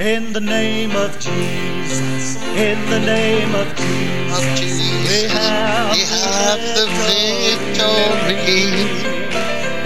[0.00, 6.00] In the name of Jesus, in the name of Jesus, Of Jesus, we have, we
[6.02, 8.34] have the victory.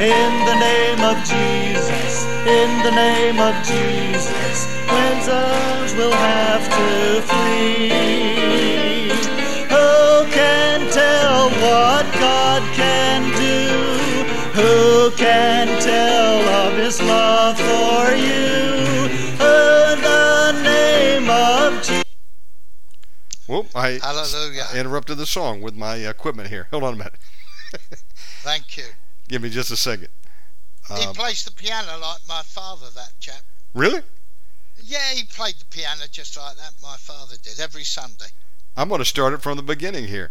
[0.01, 8.38] In the name of Jesus, in the name of Jesus, wizards will have to flee.
[15.19, 19.09] Can tell of His love for you?
[19.41, 22.05] In the name of Jesus.
[23.49, 23.67] Whoop!
[23.75, 24.67] I Hallelujah.
[24.75, 26.69] interrupted the song with my equipment here.
[26.71, 27.15] Hold on a minute.
[28.43, 28.85] Thank you.
[29.29, 30.09] Give me just a second.
[30.97, 33.43] he Um, plays the piano like my father, that chap.
[33.75, 34.03] really?
[34.81, 38.27] Yeah, he played the piano just like that my father did every Sunday.
[38.77, 40.31] I'm going to start it from the beginning here.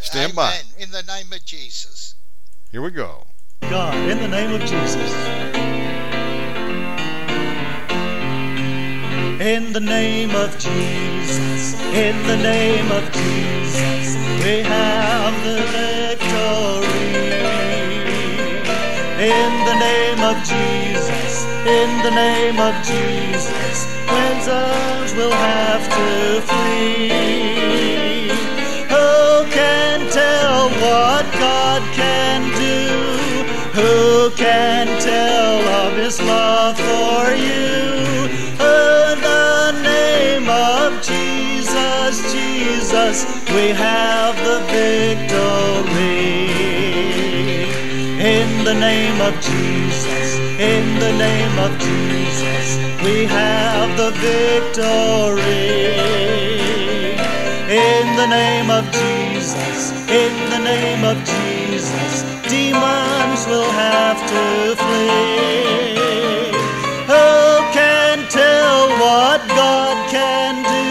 [0.00, 0.48] Stand by.
[0.48, 0.64] Amen.
[0.78, 2.16] In the name of Jesus.
[2.72, 3.28] Here we go.
[3.70, 5.12] God, in the name of Jesus.
[9.40, 16.94] In the name of Jesus, in the name of Jesus, we have the victory.
[19.20, 28.28] In the name of Jesus, in the name of Jesus, wizards will have to flee.
[28.92, 32.33] Who can tell what God can
[35.94, 38.26] of His love for you?
[38.58, 46.24] In the name of Jesus, Jesus, we have the victory.
[48.18, 52.66] In the name of Jesus, in the name of Jesus,
[53.04, 55.94] we have the victory.
[57.70, 62.33] In the name of Jesus, in the name of Jesus,
[62.64, 64.44] demons will have to
[64.82, 65.94] flee.
[67.12, 67.28] Who
[67.78, 70.90] can tell what God can do?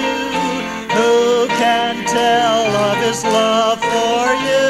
[0.98, 4.70] Who can tell of His love for you?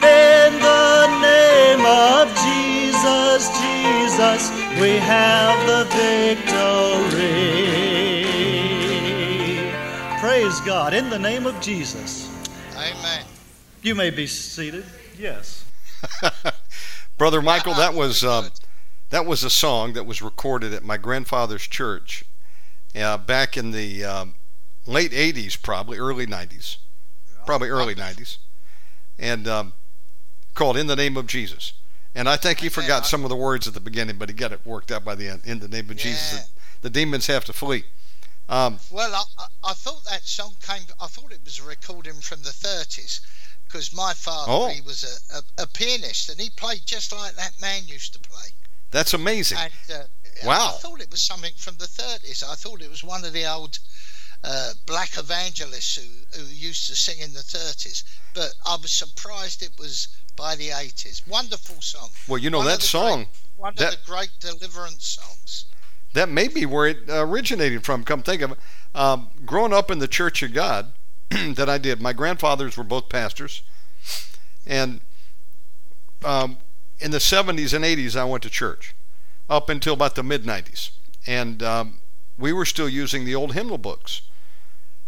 [0.00, 0.96] In the
[1.30, 4.42] name of Jesus, Jesus,
[4.80, 7.36] we have the victory.
[10.20, 10.94] Praise God.
[10.94, 12.30] In the name of Jesus.
[12.74, 13.24] Amen.
[13.82, 14.84] You may be seated.
[15.18, 15.55] Yes.
[17.18, 18.50] Brother Michael, that was um,
[19.10, 22.24] that was a song that was recorded at my grandfather's church
[22.94, 24.34] uh, back in the um,
[24.86, 26.76] late '80s, probably early '90s,
[27.46, 28.38] probably early '90s,
[29.18, 29.72] and um,
[30.54, 31.72] called "In the Name of Jesus."
[32.14, 34.50] And I think he forgot some of the words at the beginning, but he got
[34.50, 35.42] it worked out by the end.
[35.44, 36.40] In the name of Jesus, Yeah.
[36.80, 37.84] the, the demons have to flee.
[38.48, 40.86] Um, Well, I, I thought that song came.
[40.98, 43.20] I thought it was a recording from the 30s
[43.66, 44.68] because my father Oh.
[44.68, 48.18] he was a, a, a pianist and he played just like that man used to
[48.20, 48.48] play.
[48.90, 49.58] that's amazing.
[49.58, 50.02] And uh,
[50.44, 50.74] Wow.
[50.74, 52.42] I thought it was something from the 30s.
[52.44, 53.78] I thought it was one of the old
[54.44, 58.04] uh, black evangelists who, who used to sing in the 30s.
[58.34, 61.26] But I was surprised it was by the 80s.
[61.26, 62.10] Wonderful song.
[62.28, 63.16] Well, you know One that song.
[63.24, 65.64] great- one that- of the great deliverance songs.
[66.12, 68.04] that may be where it originated from.
[68.04, 68.58] Come think of it.
[68.94, 70.92] Um, growing up in the Church of God
[71.54, 73.62] that I did, my grandfathers were both pastors,
[74.66, 75.00] and
[76.24, 76.58] um,
[76.98, 78.94] in the 70s and 80s, I went to church
[79.48, 80.90] up until about the mid 90s,
[81.26, 82.00] and um,
[82.38, 84.22] we were still using the old hymnal books,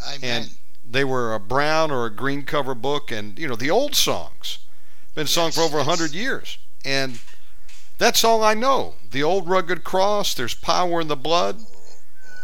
[0.06, 0.18] Amen.
[0.22, 0.50] and
[0.88, 4.58] they were a brown or a green cover book, and you know the old songs,
[5.14, 5.86] been sung for Yes, over yes.
[5.86, 7.20] hundred years, and
[7.98, 8.94] that's all I know.
[9.10, 10.34] The old rugged cross.
[10.34, 11.60] There's power in the blood.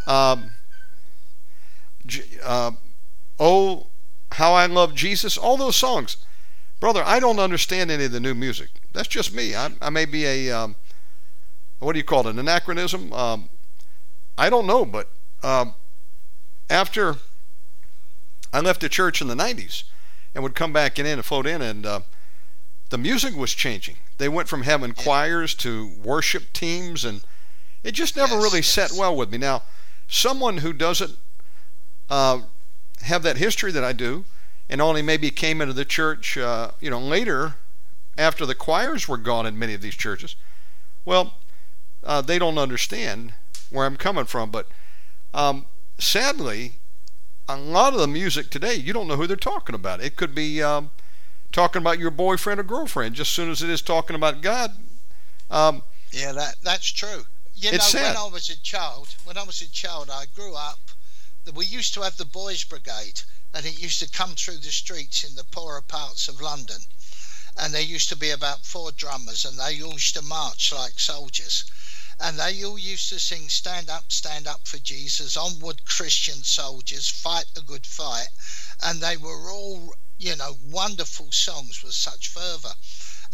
[0.05, 0.51] Um,
[2.43, 2.71] uh,
[3.39, 3.87] oh,
[4.33, 5.37] how I love Jesus.
[5.37, 6.17] All those songs,
[6.79, 7.03] brother.
[7.05, 8.69] I don't understand any of the new music.
[8.93, 9.55] That's just me.
[9.55, 10.75] I, I may be a um,
[11.79, 12.31] what do you call it?
[12.31, 13.11] An anachronism.
[13.13, 13.49] Um,
[14.37, 15.11] I don't know, but
[15.43, 15.75] um,
[16.69, 17.17] after
[18.51, 19.83] I left the church in the '90s
[20.33, 21.99] and would come back in and float in, and uh,
[22.89, 23.97] the music was changing.
[24.17, 27.21] They went from having choirs to worship teams, and
[27.83, 28.67] it just never Yes, really yes.
[28.67, 29.37] set well with me.
[29.37, 29.63] Now,
[30.07, 31.17] someone who doesn't
[32.09, 32.41] uh,
[33.05, 34.25] have that history that I do,
[34.69, 37.55] and only maybe came into the church, uh, you know, later
[38.17, 40.35] after the choirs were gone in many of these churches,
[41.03, 41.35] well,
[42.03, 43.33] uh, they don't understand
[43.69, 44.51] where I'm coming from.
[44.51, 44.67] But
[45.33, 45.65] um,
[45.97, 46.73] sadly,
[47.47, 50.01] a lot of the music today, you don't know who they're talking about.
[50.01, 50.91] It could be um,
[51.51, 54.71] talking about your boyfriend or girlfriend just as soon as it is talking about God.
[55.49, 57.23] Um, Yeah, that that's true.
[57.53, 58.15] You know, sad.
[58.15, 60.79] when I was a child, when I was a child, I grew up.
[61.53, 63.21] We used to have the boys' brigade,
[63.53, 66.87] and it used to come through the streets in the poorer parts of London.
[67.55, 70.99] and there used to be about four drummers, and they all used to march like
[70.99, 71.63] soldiers.
[72.19, 77.09] And they all used to sing, Stand up, stand up for Jesus, onward Christian soldiers,
[77.09, 78.29] fight the good fight.
[78.81, 82.75] And they were all, you know, wonderful songs with such fervour.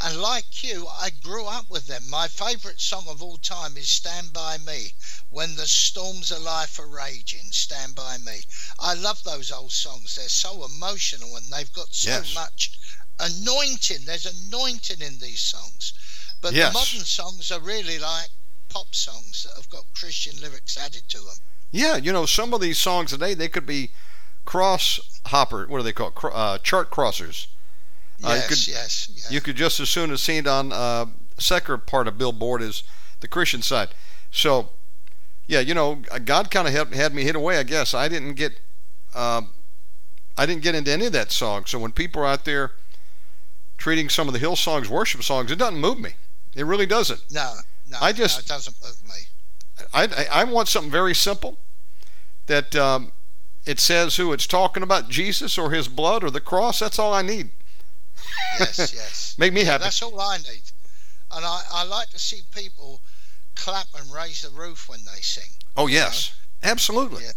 [0.04, 2.10] And like you, I grew up with them.
[2.10, 4.96] My favourite song of all time is Stand By Me.
[5.30, 8.42] When the storms of life are raging, Stand By Me.
[8.80, 10.16] I love those old songs.
[10.16, 12.34] They're so emotional and they've got so Yes.
[12.34, 12.80] much
[13.20, 14.06] anointing.
[14.06, 15.94] There's anointing in these songs.
[16.42, 16.70] But Yes.
[16.70, 18.30] the modern songs are really like
[18.70, 21.38] pop songs that have got Christian lyrics added to them.
[21.70, 23.92] Yeah, you know, some of these songs today they could be
[24.46, 25.68] cross hopper.
[25.68, 27.46] What do they call uh, chart crossers.
[28.24, 29.32] Uh, you Yes, could- yes, yes.
[29.32, 31.06] You could just as soon have seen it on uh,
[31.38, 32.84] second part of Billboard as
[33.20, 33.90] the Christian side.
[34.32, 34.70] So,
[35.48, 37.58] yeah, you know, God kind of had, me hit away.
[37.58, 38.60] I guess I didn't get,
[39.16, 39.50] um,
[40.38, 41.66] I didn't get into any of that song.
[41.66, 42.72] So when people are out there
[43.78, 46.12] treating some of the Hill songs worship songs, it doesn't move me.
[46.56, 47.22] It really doesn't.
[47.32, 47.54] no,
[47.90, 49.86] no, I just- no, it doesn't move me.
[49.94, 51.58] I, I, I want something very simple
[52.46, 53.12] that um,
[53.66, 56.80] it says who it's talking about, Jesus or His blood or the cross.
[56.80, 57.50] That's all I need.
[58.60, 59.36] Yes, yes.
[59.38, 59.84] Make me Yeah, happy.
[59.84, 60.64] That's all I need.
[61.32, 63.02] And I, I like to see people
[63.56, 65.52] clap and raise the roof when they sing.
[65.78, 66.34] Oh yes,
[66.64, 67.24] absolutely.
[67.24, 67.32] Yeah.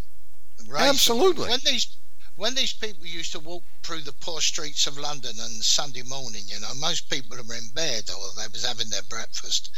[0.76, 1.48] Absolutely.
[1.48, 1.96] When these
[2.36, 6.42] when these people used to walk through the poor streets of London on Sunday morning,
[6.48, 9.70] you know, most people were in bed or they was having their breakfast.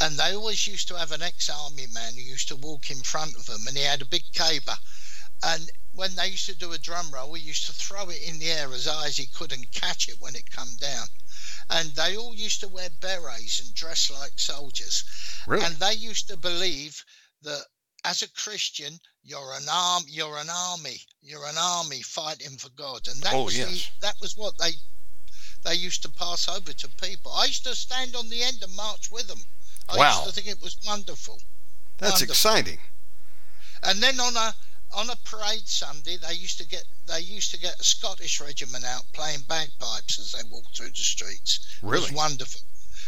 [0.00, 3.36] And they always used to have an ex-army man who used to walk in front
[3.36, 4.76] of them and he had a big caber.
[5.42, 8.38] And when they used to do a drum roll, we used to throw it in
[8.38, 11.08] the air as high as he could and catch it when it come down.
[11.70, 15.02] And they all used to wear berets and dress like soldiers.
[15.48, 15.64] Really?
[15.64, 17.04] And they used to believe
[17.42, 17.64] that
[18.04, 23.08] as a Christian, you're an arm, you're an army, you're an army fighting for God,
[23.08, 24.70] and that Oh, was the, that was what they
[25.64, 27.32] they used to pass over to people.
[27.32, 29.42] I used to stand on the end and march with them.
[29.88, 30.10] I Wow.
[30.12, 31.42] used to think it was wonderful.
[31.96, 32.32] That's Wonderful.
[32.32, 32.78] exciting.
[33.82, 34.54] And then on a
[34.92, 38.84] on a parade Sunday, they used to get they used to get a Scottish regiment
[38.84, 41.60] out playing bagpipes as they walked through the streets.
[41.82, 42.02] It Really?
[42.02, 42.60] was wonderful.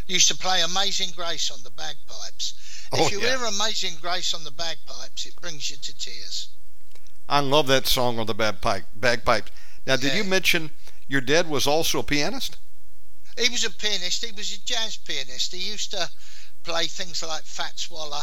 [0.06, 2.54] Used to play Amazing Grace on the bagpipes.
[2.92, 3.36] Oh, if you yeah.
[3.36, 6.48] hear Amazing Grace on the bagpipes, it brings you to tears.
[7.28, 8.86] I love that song on the bagpipe.
[8.94, 9.52] Bagpipes.
[9.86, 10.70] Now, did you mention
[11.06, 12.56] your dad was also a pianist?
[13.38, 14.24] He was a pianist.
[14.24, 15.52] He was a jazz pianist.
[15.52, 16.10] He used to
[16.64, 18.22] play things like Fats Waller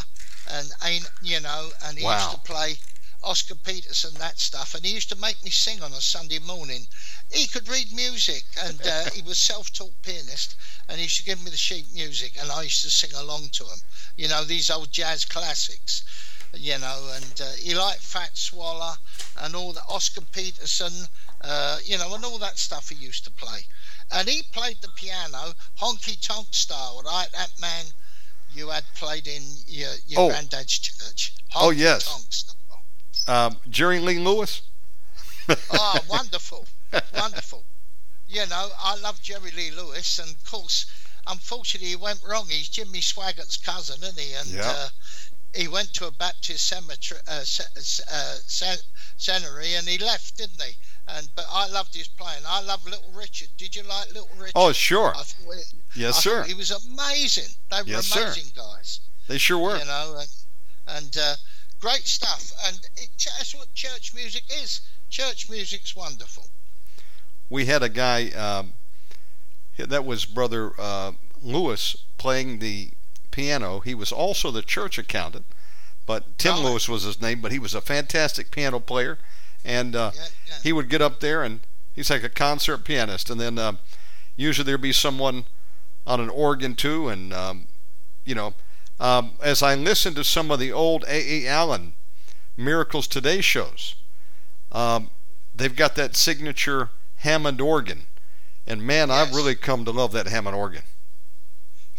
[0.51, 2.17] and ain't you know, and he Wow.
[2.17, 2.77] used to play
[3.23, 4.75] Oscar Peterson that stuff.
[4.75, 6.87] And he used to make me sing on a Sunday morning.
[7.31, 10.55] He could read music, and uh, he was self-taught pianist.
[10.87, 13.49] And he used to give me the sheet music, and I used to sing along
[13.53, 13.79] to him.
[14.15, 16.03] You know these old jazz classics.
[16.53, 18.95] You know, and uh, he liked Fat Waller
[19.41, 21.07] and all that Oscar Peterson.
[21.41, 23.65] Uh, you know, and all that stuff he used to play
[24.11, 27.27] and he played the piano honky tonk style, right?
[27.33, 27.85] That man
[28.49, 30.29] you had played in your, your Oh.
[30.29, 31.33] granddad's church.
[31.55, 32.07] Oh, yes.
[33.27, 34.61] Um, Jerry Lee Lewis?
[35.71, 36.65] Oh, wonderful,
[37.15, 37.63] wonderful.
[38.27, 40.85] You know, I love Jerry Lee Lewis, and of course,
[41.27, 42.47] unfortunately, he went wrong.
[42.49, 44.33] He's Jimmy Swaggart's cousin, isn't he?
[44.33, 44.67] And Yeah.
[44.69, 44.89] uh,
[45.55, 48.75] he went to a Baptist cemetery, uh, ce- uh,
[49.77, 50.73] and he left, didn't he?
[51.07, 52.43] And but I loved his playing.
[52.45, 53.47] I love Little Richard.
[53.57, 54.51] Did you like Little Richard?
[54.55, 55.13] Oh, sure.
[55.15, 56.43] I thought it- Yes, I sir.
[56.43, 57.47] he was amazing.
[57.71, 58.25] They were Yes, sir.
[58.25, 59.77] amazing guys, They sure were.
[59.77, 60.29] you know, and,
[60.97, 61.35] and uh,
[61.79, 62.51] great stuff.
[62.65, 64.81] And it, that's what church music is.
[65.09, 66.47] Church music's wonderful.
[67.49, 68.73] We had a guy, um,
[69.77, 72.89] that was Brother uh, Lewis, playing the
[73.31, 73.79] piano.
[73.79, 75.45] He was also the church accountant,
[76.05, 76.63] but Tim Oh.
[76.63, 79.19] Lewis was his name, but he was a fantastic piano player.
[79.63, 80.53] And uh, Yeah, yeah.
[80.63, 81.59] he would get up there and
[81.93, 83.79] he's like a concert pianist and then um,
[84.35, 85.45] usually there'd be someone
[86.05, 87.67] on an organ too and um,
[88.23, 88.53] you know
[88.99, 91.93] um, as i listen to some of the old aa allen
[92.55, 93.95] miracles today shows
[94.71, 95.09] um,
[95.53, 98.07] they've got that signature hammond organ
[98.65, 100.83] and man i've really come to love that hammond organ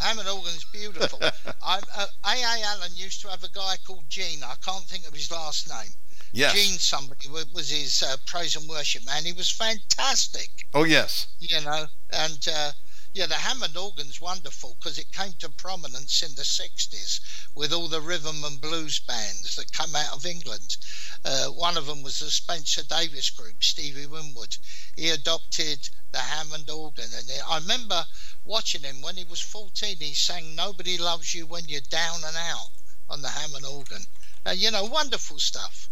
[0.00, 1.18] Hammond organ's beautiful.
[1.62, 2.62] I, uh, A.A.
[2.66, 4.44] Allen used to have a guy called Gene.
[4.44, 5.90] I can't think of his last name.
[6.32, 9.24] yes Gene somebody wa- was his uh, praise and worship man.
[9.24, 10.50] He was fantastic.
[10.72, 12.70] oh yes you know, and uh,
[13.12, 17.20] yeah, the Hammond organ's wonderful because it came to prominence in the 60s
[17.54, 20.76] with all the rhythm and blues bands that come out of England.
[21.24, 24.56] Uh, one of them was the Spencer Davis group, Stevie Winwood.
[24.96, 28.04] He adopted the Hammond organ, and I remember
[28.44, 29.96] watching him when he was 14.
[29.98, 32.70] He sang "Nobody Loves You When You're Down and Out"
[33.10, 34.06] on the Hammond organ.
[34.46, 35.88] Uh, you know, wonderful stuff.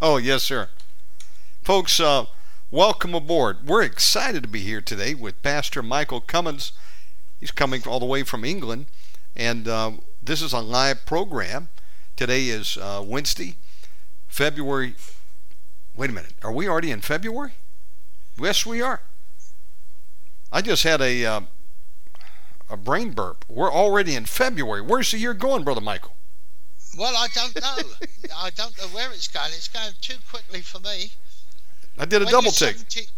[0.00, 0.68] Oh, yes, sir.
[1.62, 2.26] Folks, uh,
[2.70, 3.66] welcome aboard.
[3.66, 6.72] We're excited to be here today with Pastor Michael Cummins.
[7.40, 8.86] He's coming all the way from England,
[9.34, 11.68] and uh, this is a live program.
[12.16, 13.56] Today is uh, Wednesday,
[14.26, 14.96] February.
[15.96, 16.34] Wait a minute.
[16.42, 17.52] Are we already in February?
[18.38, 19.00] Yes, we are.
[20.52, 21.40] I just had a uh,
[22.68, 23.44] a brain burp.
[23.48, 24.82] We're already in February.
[24.82, 26.16] Where's the year going, Brother Michael?
[26.98, 27.94] Well, I don't know.
[28.36, 29.50] I don't know where it's going.
[29.52, 31.12] It's going too quickly for me.
[31.98, 32.76] I did a When double take.
[32.76, 33.08] 70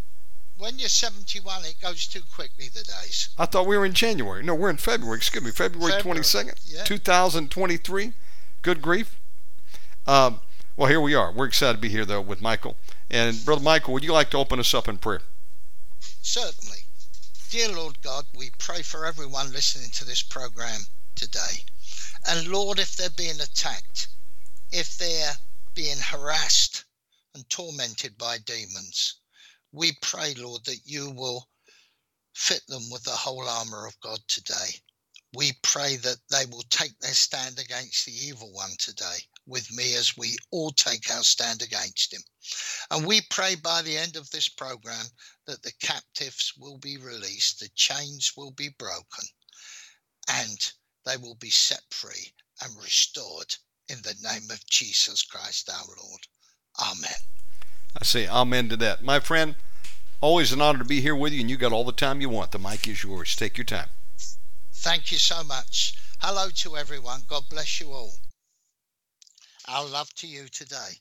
[0.60, 3.30] when you're 71, it goes too quickly, the days.
[3.38, 4.42] I thought we were in January.
[4.42, 5.16] No, we're in February.
[5.16, 6.84] Excuse me, February February, 22nd, yeah.
[6.84, 8.12] 2023.
[8.60, 9.18] Good grief.
[10.06, 10.40] Um,
[10.76, 11.32] well, here we are.
[11.32, 12.76] We're excited to be here, though, with Michael.
[13.10, 15.22] And, Brother Michael, would you like to open us up in prayer?
[16.20, 16.78] Certainly.
[17.48, 20.82] Dear Lord God, we pray for everyone listening to this program
[21.14, 21.64] today.
[22.28, 24.08] And Lord, if they're being attacked,
[24.70, 25.36] if they're
[25.74, 26.79] being harassed
[27.34, 29.20] and tormented by demons,
[29.72, 31.48] we pray, Lord, that you will
[32.34, 34.80] fit them with the whole armor of God today.
[35.34, 39.94] We pray that they will take their stand against the evil one today with me
[39.94, 42.22] as we all take our stand against him.
[42.90, 45.06] And we pray by the end of this program
[45.46, 49.24] that the captives will be released, the chains will be broken,
[50.28, 50.72] and
[51.04, 52.32] they will be set free
[52.62, 53.54] and restored
[53.88, 56.20] in the name of Jesus Christ our Lord.
[56.80, 57.10] Amen.
[58.00, 59.02] I say amen to that.
[59.02, 59.56] My friend,
[60.20, 62.28] always an honor to be here with you, and you got all the time you
[62.28, 62.52] want.
[62.52, 63.36] The mic is yours.
[63.36, 63.88] Take your time.
[64.72, 65.94] Thank you so much.
[66.20, 67.20] Hello to everyone.
[67.28, 68.12] God bless you all.
[69.68, 70.98] Our love to you today.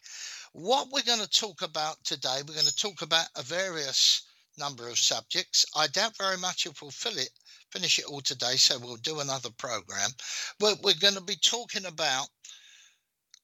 [0.51, 4.23] What we're going to talk about today, we're going to talk about a various
[4.57, 5.65] number of subjects.
[5.75, 7.29] I doubt very much if we'll fill it,
[7.71, 10.09] finish it all today, so we'll do another program.
[10.59, 12.27] But we're going to be talking about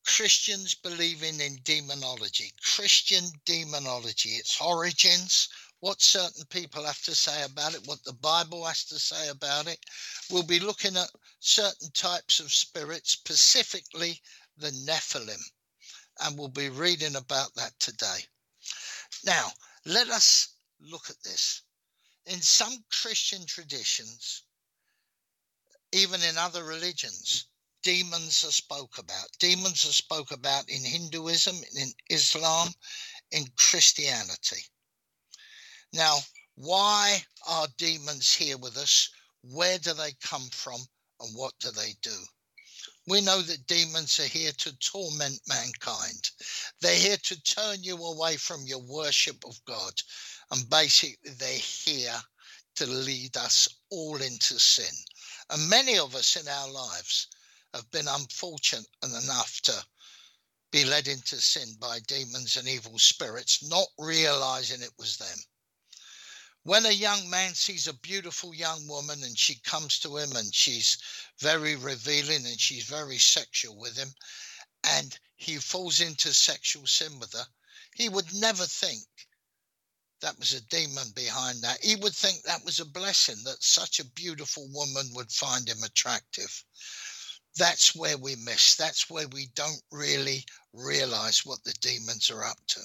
[0.05, 7.73] Christians believing in demonology, Christian demonology, its origins, what certain people have to say about
[7.73, 9.79] it, what the Bible has to say about it.
[10.31, 11.09] We'll be looking at
[11.39, 14.21] certain types of spirits, specifically
[14.57, 15.41] the Nephilim,
[16.21, 18.25] and we'll be reading about that today.
[19.25, 19.51] Now,
[19.85, 21.63] let us look at this.
[22.25, 24.43] In some Christian traditions,
[25.91, 27.47] even in other religions,
[27.85, 29.27] demons are spoke about.
[29.37, 32.69] Demons are spoke about in Hinduism, in Islam,
[33.31, 34.63] in Christianity.
[35.93, 36.17] Now,
[36.55, 39.09] why are demons here with us?
[39.43, 40.81] Where do they come from?
[41.19, 42.17] And what do they do?
[43.05, 46.31] We know that demons are here to torment mankind.
[46.81, 49.93] They're here to turn you away from your worship of God.
[50.49, 52.19] And basically, they're here
[52.77, 54.93] to lead us all into sin.
[55.51, 57.27] And many of us in our lives
[57.75, 59.85] have been unfortunate enough to
[60.71, 65.37] be led into sin by demons and evil spirits, not realizing it was them.
[66.63, 70.53] When a young man sees a beautiful young woman and she comes to him and
[70.53, 70.97] she's
[71.39, 74.13] very revealing and she's very sexual with him,
[74.83, 77.47] and he falls into sexual sin with her,
[77.93, 79.03] he would never think
[80.21, 81.83] that was a demon behind that.
[81.83, 85.83] He would think that was a blessing that such a beautiful woman would find him
[85.83, 86.63] attractive.
[87.57, 88.75] That's where we miss.
[88.75, 90.43] That's where we don't really
[90.73, 92.81] realize what the demons are up to.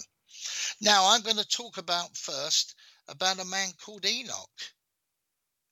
[0.81, 2.75] Now, I'm going to talk about first
[3.09, 4.73] about a man called Enoch.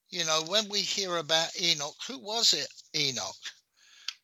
[0.09, 3.37] You know, when we hear about Enoch, who was it, Enoch?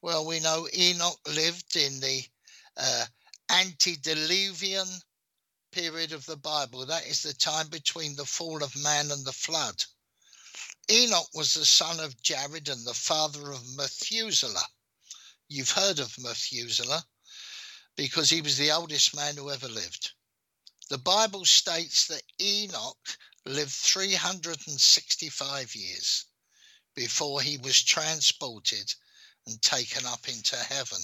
[0.01, 2.23] Well, we know Enoch lived in the
[2.77, 3.05] uh,
[3.49, 4.87] antediluvian
[5.71, 6.85] period of the Bible.
[6.85, 9.83] That is the time between the fall of man and the flood.
[10.89, 14.69] Enoch was the son of Jared and the father of Methuselah.
[15.47, 17.07] You've heard of Methuselah
[17.95, 20.11] because he was the oldest man who ever lived.
[20.89, 26.25] The Bible states that Enoch lived 365 years
[26.93, 28.93] before he was transported
[29.47, 30.99] and taken up into heaven.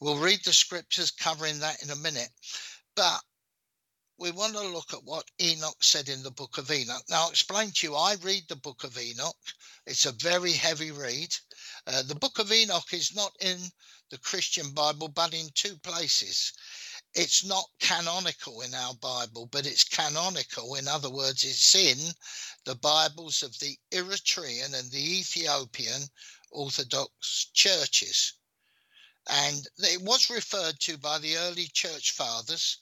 [0.00, 2.30] We'll read the scriptures covering that in a minute,
[2.94, 3.22] but
[4.22, 7.02] we want to look at what Enoch said in the book of Enoch.
[7.10, 9.34] Now, I'll explain to you, I read the book of Enoch.
[9.84, 11.34] It's a very heavy read.
[11.88, 13.58] Uh, the book of Enoch is not in
[14.10, 16.52] the Christian Bible, but in two places.
[17.14, 20.76] It's not canonical in our Bible, but it's canonical.
[20.76, 21.98] In other words, it's in
[22.64, 26.02] the Bibles of the Eritrean and the Ethiopian
[26.52, 28.34] Orthodox churches.
[29.28, 32.78] And it was referred to by the early church fathers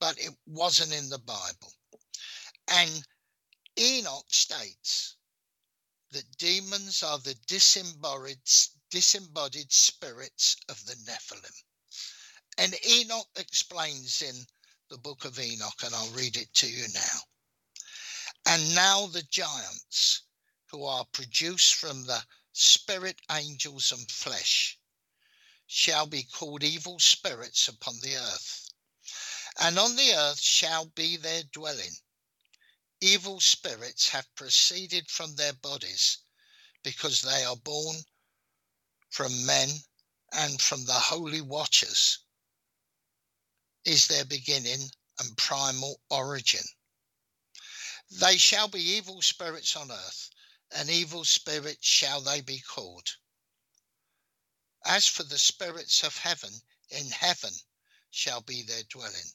[0.00, 1.72] but it wasn't in the Bible.
[2.68, 3.06] And
[3.78, 5.16] Enoch states
[6.12, 8.38] that demons are the disembodied,
[8.90, 11.62] disembodied spirits of the Nephilim.
[12.58, 14.46] And Enoch explains in the
[14.94, 17.18] the book of Enoch, and I'll read it to you now.
[18.46, 20.22] And now the giants
[20.70, 22.22] who are produced from the
[22.52, 24.78] spirit, angels, and flesh
[25.66, 28.63] shall be called evil spirits upon the earth.
[29.60, 31.96] And on the earth shall be their dwelling.
[33.00, 36.18] Evil spirits have proceeded from their bodies
[36.82, 38.04] because they are born
[39.08, 39.84] from men
[40.32, 42.18] and from the holy watchers
[43.84, 46.64] is their beginning and primal origin.
[48.10, 50.30] They shall be evil spirits on earth,
[50.72, 53.16] and evil spirits shall they be called.
[54.84, 57.54] As for the spirits of heaven, in heaven
[58.10, 59.32] shall be their dwelling.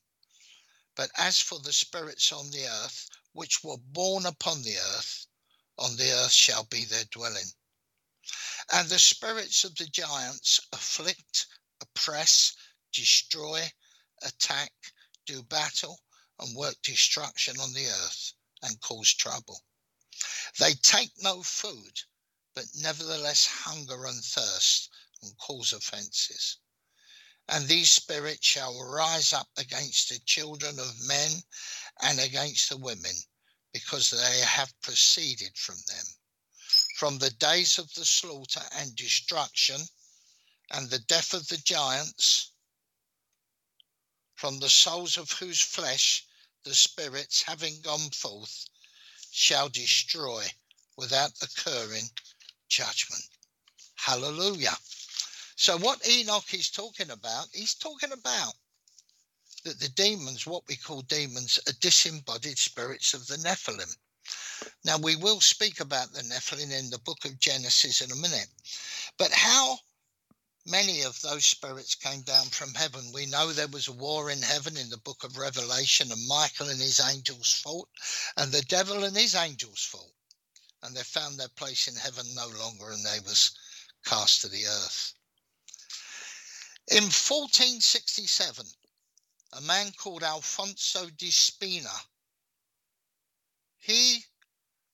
[0.99, 5.27] But as for the spirits on the earth, which were born upon the earth,
[5.77, 7.53] on the earth shall be their dwelling.
[8.69, 11.47] And the spirits of the giants afflict,
[11.79, 12.51] oppress,
[12.91, 13.71] destroy,
[14.21, 14.73] attack,
[15.25, 16.03] do battle,
[16.37, 19.63] and work destruction on the earth and cause trouble.
[20.57, 22.01] They take no food,
[22.53, 24.89] but nevertheless hunger and thirst
[25.21, 26.57] and cause offences.
[27.49, 31.31] And these spirits shall rise up against the children of men
[32.01, 33.15] and against the women,
[33.73, 36.05] because they have proceeded from them
[36.99, 39.79] from the days of the slaughter and destruction
[40.71, 42.51] and the death of the giants,
[44.35, 46.25] from the souls of whose flesh
[46.65, 48.65] the spirits, having gone forth,
[49.31, 50.45] shall destroy
[50.97, 52.09] without occurring
[52.67, 53.23] judgment.
[53.95, 54.77] Hallelujah.
[55.61, 58.53] So, what Enoch is talking about, he's talking about
[59.65, 63.93] that the demons, what we call demons, are disembodied spirits of the Nephilim.
[64.85, 68.47] Now, we will speak about the Nephilim in the book of Genesis in a minute.
[69.17, 69.79] But how
[70.65, 73.11] many of those spirits came down from heaven?
[73.11, 76.69] We know there was a war in heaven in the book of Revelation, and Michael
[76.69, 77.89] and his angels fought,
[78.37, 80.15] and the devil and his angels fought.
[80.83, 83.51] And they found their place in heaven no longer, and they was
[84.05, 85.15] cast to the earth.
[86.91, 88.65] In 1467,
[89.53, 92.07] a man called Alfonso de Spina,
[93.77, 94.25] he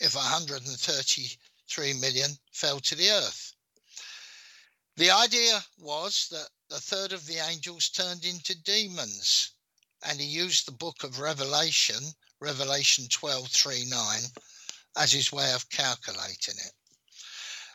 [0.00, 3.54] if 133 million fell to the earth.
[4.96, 9.50] The idea was that a third of the angels turned into demons,
[10.02, 14.32] and he used the book of Revelation, Revelation 12 3 9,
[14.96, 16.72] as his way of calculating it.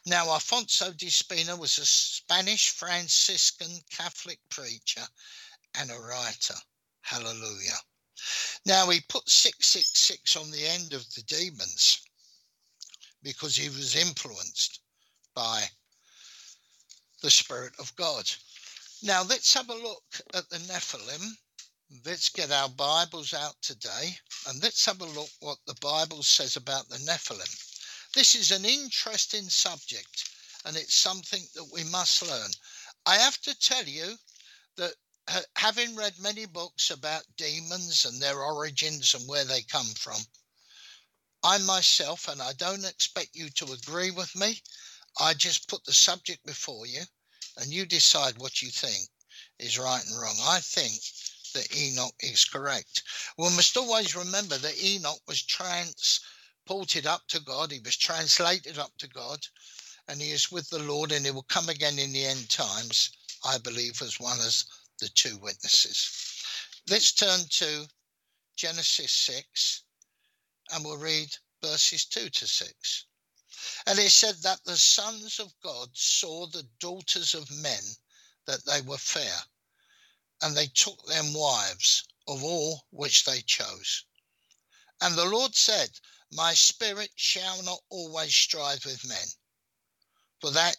[0.10, 5.08] Now, Alfonso de Spina was a Spanish Franciscan Catholic preacher
[5.76, 6.56] and a writer.
[7.02, 7.78] Hallelujah.
[8.66, 12.02] Now, he put 666 on the end of the demons
[13.22, 14.80] because he was influenced
[15.36, 15.70] by
[17.22, 18.28] the Spirit of God.
[19.04, 21.38] Now, let's have a look at the Nephilim.
[22.04, 24.18] Let's get our Bibles out today
[24.48, 27.69] and let's have a look what the Bible says about the Nephilim.
[28.16, 30.30] This is an interesting subject
[30.66, 32.52] and it's something that we must learn.
[33.06, 34.18] I have to tell you
[34.78, 34.96] that
[35.28, 40.22] uh, having read many books about demons and their origins and where they come from,
[41.44, 44.62] I myself, and I don't expect you to agree with me,
[45.20, 47.04] I just put the subject before you
[47.58, 49.08] and you decide what you think
[49.60, 50.38] is right and wrong.
[50.42, 50.94] I think
[51.54, 53.04] that Enoch is correct.
[53.38, 55.44] We must always remember that Enoch was
[56.70, 59.40] transported up to God, he was translated up to God,
[60.08, 63.10] and he is with the Lord, and he will come again in the end times,
[63.44, 64.66] I believe, as one as
[65.00, 66.12] the two witnesses.
[66.88, 67.88] Let's turn to
[68.56, 69.84] Genesis 6
[70.72, 73.06] and we'll read verses 2 to 6.
[73.88, 77.82] And it said that the sons of God saw the daughters of men
[78.46, 79.40] that they were fair,
[80.44, 84.06] and they took them wives of all which they chose.
[85.02, 85.90] And the Lord said,
[86.32, 89.32] My spirit shall not always strive with men,
[90.40, 90.78] for that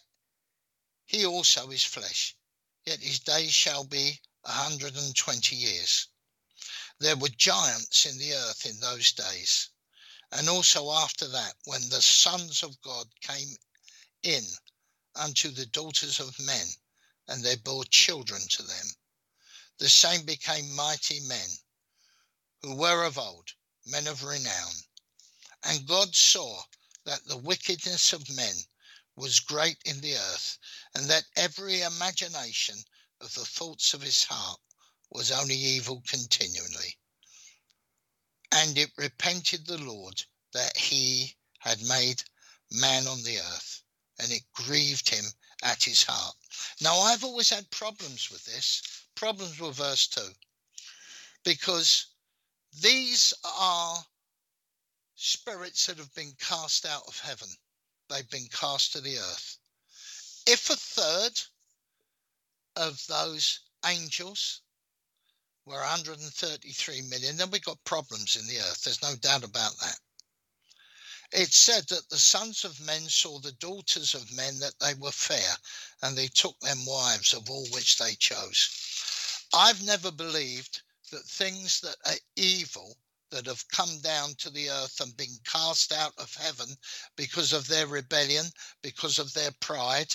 [1.05, 2.37] he also is flesh,
[2.85, 6.07] yet his days shall be a hundred and twenty years.
[6.99, 9.71] There were giants in the earth in those days
[10.31, 13.57] and also after that, when the sons of God came
[14.23, 14.45] in
[15.13, 16.67] unto the daughters of men,
[17.27, 18.95] and they bore children to them.
[19.77, 21.49] the same became mighty men,
[22.61, 23.51] who were of old,
[23.85, 24.71] men of renown.
[25.63, 26.63] And God saw
[27.05, 28.55] that the wickedness of men
[29.15, 30.57] was great in the earth,
[30.95, 32.83] and that every imagination
[33.19, 34.59] of the thoughts of his heart
[35.11, 36.97] was only evil continually.
[38.51, 42.23] And it repented the Lord that he had made
[42.71, 43.83] man on the earth,
[44.19, 45.25] and it grieved him
[45.61, 46.35] at his heart.
[46.79, 48.81] Now, I've always had problems with this,
[49.15, 50.21] problems with verse 2,
[51.43, 52.07] because
[52.73, 54.05] these are
[55.23, 57.47] spirits that have been cast out of heaven,
[58.09, 59.57] they've been cast to the earth.
[60.47, 61.39] If a third
[62.75, 64.61] of those angels
[65.65, 68.83] were 133 million, then we've got problems in the earth.
[68.83, 69.99] There's no doubt about that.
[71.31, 75.11] It said that the sons of men saw the daughters of men that they were
[75.11, 75.55] fair,
[76.01, 78.69] and they took them wives of all which they chose.
[79.53, 80.81] I've never believed
[81.11, 82.97] that things that are evil
[83.31, 86.67] that have come down to the earth and been cast out of heaven
[87.15, 88.45] because of their rebellion,
[88.81, 90.13] because of their pride,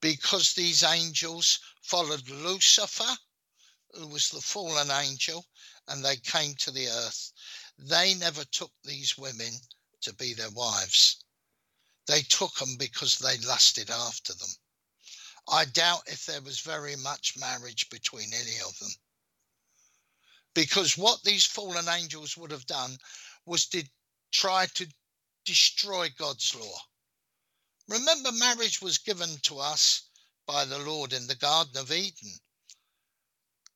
[0.00, 3.16] because these angels followed Lucifer,
[3.94, 5.46] who was the fallen angel,
[5.88, 7.32] and they came to the earth.
[7.78, 9.52] They never took these women
[10.02, 11.24] to be their wives.
[12.06, 14.50] They took them because they lusted after them.
[15.48, 18.90] I doubt if there was very much marriage between any of them.
[20.56, 22.98] Because what these fallen angels would have done
[23.44, 23.86] was to
[24.32, 24.88] try to
[25.44, 26.80] destroy God's law.
[27.88, 30.08] Remember, marriage was given to us
[30.46, 32.40] by the Lord in the Garden of Eden.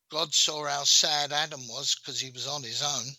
[0.08, 3.14] God saw how sad Adam was because he was on his own.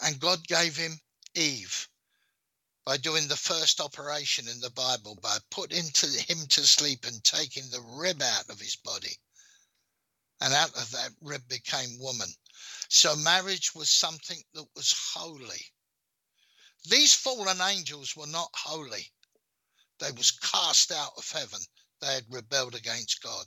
[0.00, 0.98] And God gave him
[1.34, 1.86] Eve
[2.86, 7.68] by doing the first operation in the Bible, by putting him to sleep and taking
[7.68, 9.18] the rib out of his body.
[10.40, 12.28] And out of that rib became woman.
[12.88, 15.72] So marriage was something that was holy.
[16.84, 19.12] These fallen angels were not holy.
[19.98, 21.60] They was cast out of heaven.
[22.00, 23.46] They had rebelled against God.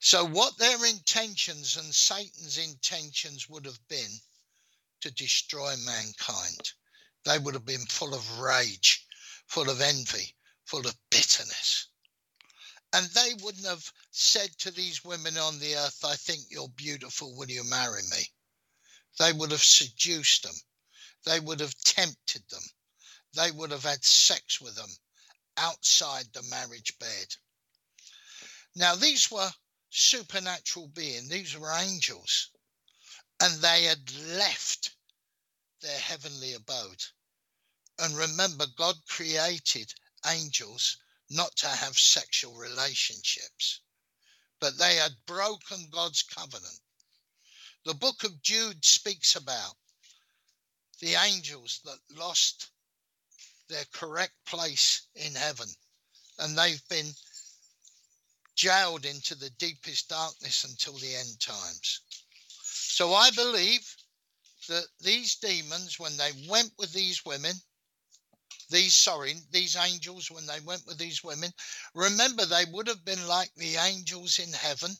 [0.00, 4.20] So what their intentions and Satan's intentions would have been
[5.00, 6.72] to destroy mankind.
[7.24, 9.06] They would have been full of rage,
[9.46, 11.88] full of envy, full of bitterness.
[12.94, 17.34] And they wouldn't have said to these women on the earth, I think you're beautiful,
[17.34, 18.32] will you marry me?
[19.18, 20.54] They would have seduced them.
[21.24, 22.62] They would have tempted them.
[23.34, 24.90] They would have had sex with them
[25.56, 27.34] outside the marriage bed.
[28.76, 29.52] Now, these were
[29.90, 32.50] supernatural beings, these were angels
[33.40, 34.94] and they had left
[35.80, 37.04] their heavenly abode.
[37.98, 39.92] And remember, God created
[40.26, 40.98] angels
[41.34, 43.80] not to have sexual relationships,
[44.60, 46.80] but they had broken God's covenant.
[47.84, 49.76] The book of Jude speaks about
[51.00, 52.70] the angels that lost
[53.68, 55.68] their correct place in heaven
[56.38, 57.10] and they've been
[58.56, 62.00] jailed into the deepest darkness until the end times.
[62.62, 63.96] So I believe
[64.68, 67.54] that these demons, when they went with these women,
[68.74, 71.52] these, sorry, these angels, when they went with these women,
[71.94, 74.90] remember they would have been like the angels in heaven.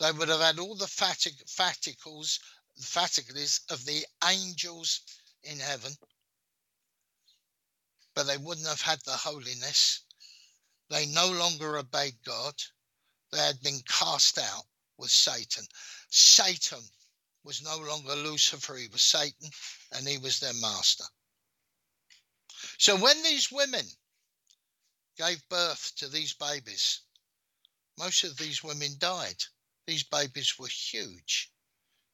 [0.00, 2.38] They would have had all the fatig- faticals,
[2.80, 5.02] faculties of the angels
[5.42, 5.94] in heaven,
[8.14, 10.00] but they wouldn't have had the holiness.
[10.88, 12.54] They no longer obeyed God.
[13.30, 14.64] They had been cast out
[14.96, 15.66] with Satan.
[16.08, 16.82] Satan
[17.44, 19.50] was no longer Lucifer, he was Satan,
[19.92, 21.04] and he was their master.
[22.78, 23.86] So when these women
[25.16, 27.00] gave birth to these babies,
[27.98, 29.42] most of these women died.
[29.86, 31.50] These babies were huge.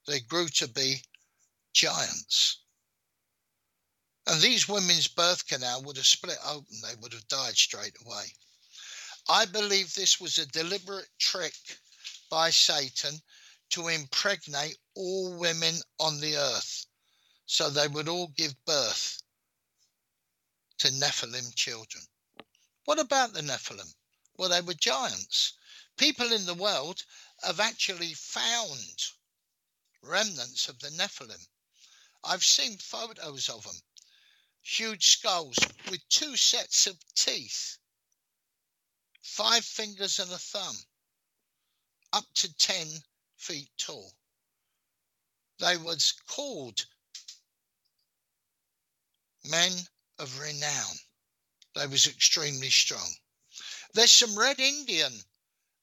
[0.06, 1.02] They grew to be
[1.72, 2.58] giants.
[4.26, 8.32] And these women's birth canal would have split open, they would have died straight away.
[9.28, 11.54] I believe this was a deliberate trick
[12.30, 13.20] by Satan
[13.70, 16.86] to impregnate all women on the earth
[17.46, 19.21] so they would all give birth
[20.78, 22.04] to Nephilim children.
[22.84, 23.94] What about the Nephilim?
[24.36, 25.52] Well, they were giants.
[25.96, 27.04] People in the world
[27.42, 29.12] have actually found
[30.00, 31.46] remnants of the Nephilim.
[32.24, 33.82] I've seen photos of them.
[34.62, 35.58] Huge skulls
[35.90, 37.78] with two sets of teeth,
[39.20, 40.84] five fingers and a thumb
[42.12, 43.02] up to 10
[43.36, 44.14] feet tall.
[45.58, 46.86] They was called
[49.44, 49.88] men
[50.22, 50.94] of renown.
[51.74, 53.16] They was extremely strong.
[53.92, 55.12] There's some Red Indian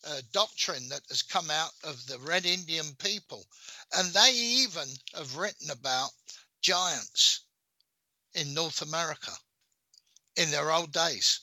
[0.05, 3.45] uh, doctrine that has come out of the Red Indian people.
[3.93, 6.11] And they even have written about
[6.61, 7.41] giants
[8.33, 9.37] in North America
[10.37, 11.41] in their old days.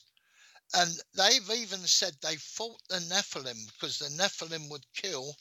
[0.73, 5.37] And they've even said they fought the Nephilim because the Nephilim would kill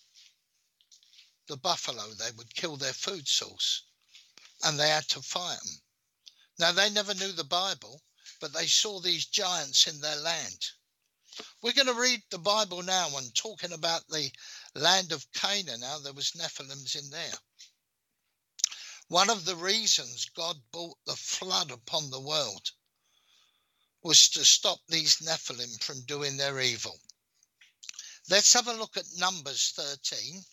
[1.46, 3.84] the buffalo, they would kill their food source,
[4.62, 5.80] and they had to fight them.
[6.58, 8.02] Now, they never knew the Bible,
[8.40, 10.70] but they saw these giants in their land.
[11.60, 14.32] We're going to read the Bible now and talking about the
[14.74, 15.80] land of Canaan.
[15.80, 17.38] Now, there was Nephilims in there.
[19.08, 22.72] One of the reasons God brought the flood upon the world
[24.02, 26.98] was to stop these Nephilim from doing their evil.
[28.28, 30.44] Let's have a look at Numbers 13.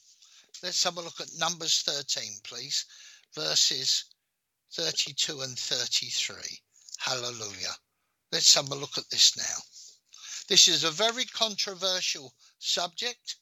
[0.61, 2.85] Let's have a look at Numbers 13, please,
[3.33, 4.05] verses
[4.75, 6.35] 32 and 33.
[6.97, 7.75] Hallelujah.
[8.31, 9.61] Let's have a look at this now.
[10.47, 13.35] This is a very controversial subject,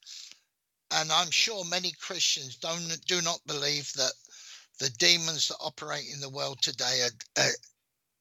[0.92, 4.14] and I'm sure many Christians don't do not believe that
[4.80, 7.52] the demons that operate in the world today are, are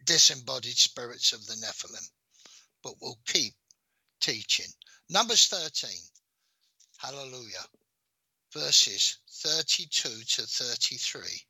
[0.04, 2.08] disembodied spirits of the Nephilim.
[2.82, 3.54] But we'll keep
[4.20, 4.72] teaching.
[5.08, 5.90] Numbers 13.
[6.98, 7.66] Hallelujah.
[8.52, 11.46] Verses 32 to 33.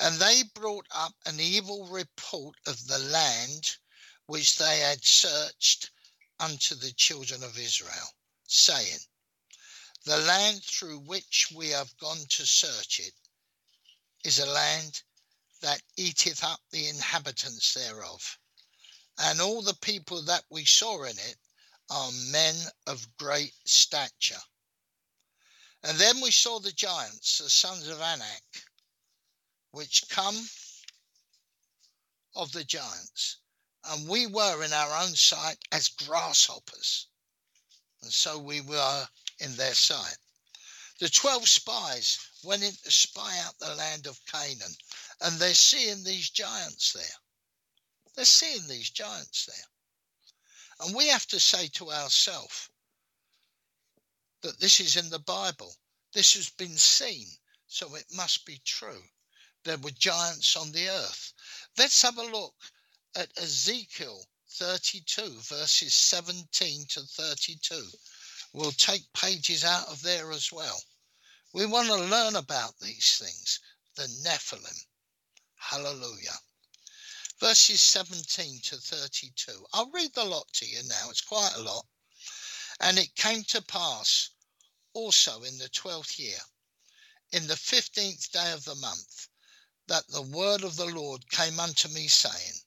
[0.00, 3.76] And they brought up an evil report of the land
[4.26, 5.90] which they had searched
[6.38, 8.14] unto the children of Israel,
[8.46, 9.00] saying,
[10.04, 13.14] The land through which we have gone to search it
[14.22, 15.02] is a land
[15.62, 18.38] that eateth up the inhabitants thereof.
[19.18, 21.38] And all the people that we saw in it
[21.90, 22.54] are men
[22.86, 24.42] of great stature.
[25.82, 28.67] And then we saw the giants, the sons of Anak,
[29.78, 30.34] which come
[32.34, 33.36] of the giants.
[33.84, 37.06] And we were in our own sight as grasshoppers.
[38.02, 40.16] And so we were in their sight.
[40.98, 44.74] The 12 spies went in to spy out the land of Canaan
[45.20, 47.18] and they're seeing these giants there.
[48.16, 50.86] They're seeing these giants there.
[50.86, 52.68] And we have to say to ourselves
[54.42, 55.72] that this is in the Bible.
[56.12, 57.28] This has been seen,
[57.68, 59.04] so it must be true.
[59.64, 61.32] There were giants on the earth.
[61.76, 62.54] Let's have a look
[63.14, 67.90] at Ezekiel 32, verses 17 to 32.
[68.52, 70.80] We'll take pages out of there as well.
[71.52, 73.60] We want to learn about these things,
[73.96, 74.86] the Nephilim.
[75.56, 76.38] Hallelujah.
[77.40, 79.66] Verses 17 to 32.
[79.72, 81.10] I'll read the lot to you now.
[81.10, 81.84] It's quite a lot.
[82.80, 84.30] And it came to pass
[84.94, 86.38] also in the twelfth year,
[87.32, 89.28] in the fifteenth day of the month,
[89.88, 92.60] that the word of the Lord came unto me, saying,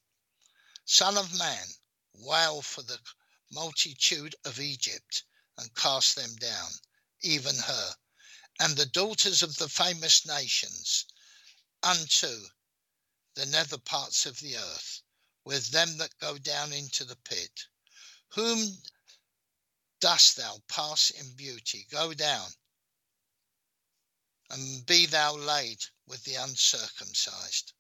[0.86, 1.68] Son of man,
[2.14, 3.00] wail for the
[3.52, 5.24] multitude of Egypt,
[5.58, 6.72] and cast them down,
[7.22, 7.96] even her,
[8.60, 11.06] and the daughters of the famous nations,
[11.84, 12.50] unto
[13.36, 15.02] the nether parts of the earth,
[15.44, 17.68] with them that go down into the pit.
[18.30, 18.82] Whom
[20.00, 21.86] dost thou pass in beauty?
[21.90, 22.50] Go down,
[24.52, 27.72] and be thou laid with the uncircumcised.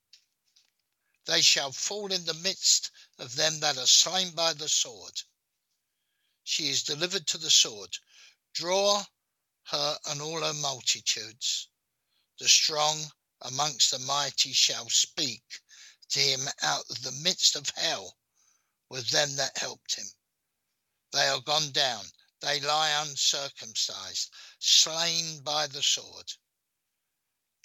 [1.25, 5.21] They shall fall in the midst of them that are slain by the sword.
[6.43, 7.97] She is delivered to the sword.
[8.53, 9.05] Draw
[9.65, 11.67] her and all her multitudes.
[12.39, 15.61] The strong amongst the mighty shall speak
[16.09, 18.17] to him out of the midst of hell
[18.89, 20.07] with them that helped him.
[21.11, 26.33] They are gone down, they lie uncircumcised, slain by the sword.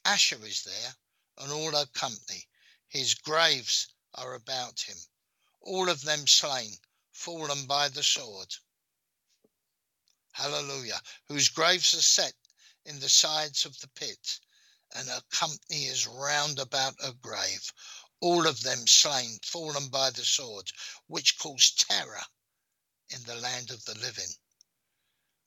[0.07, 0.97] Asshur is there,
[1.39, 2.47] and all her company.
[2.87, 4.97] His graves are about him,
[5.61, 6.79] all of them slain,
[7.11, 8.55] fallen by the sword.
[10.31, 11.03] Hallelujah.
[11.27, 12.35] Whose graves are set
[12.85, 14.39] in the sides of the pit,
[14.95, 17.73] and her company is round about her grave,
[18.21, 20.71] all of them slain, fallen by the sword,
[21.09, 22.25] which caused terror
[23.11, 24.33] in the land of the living.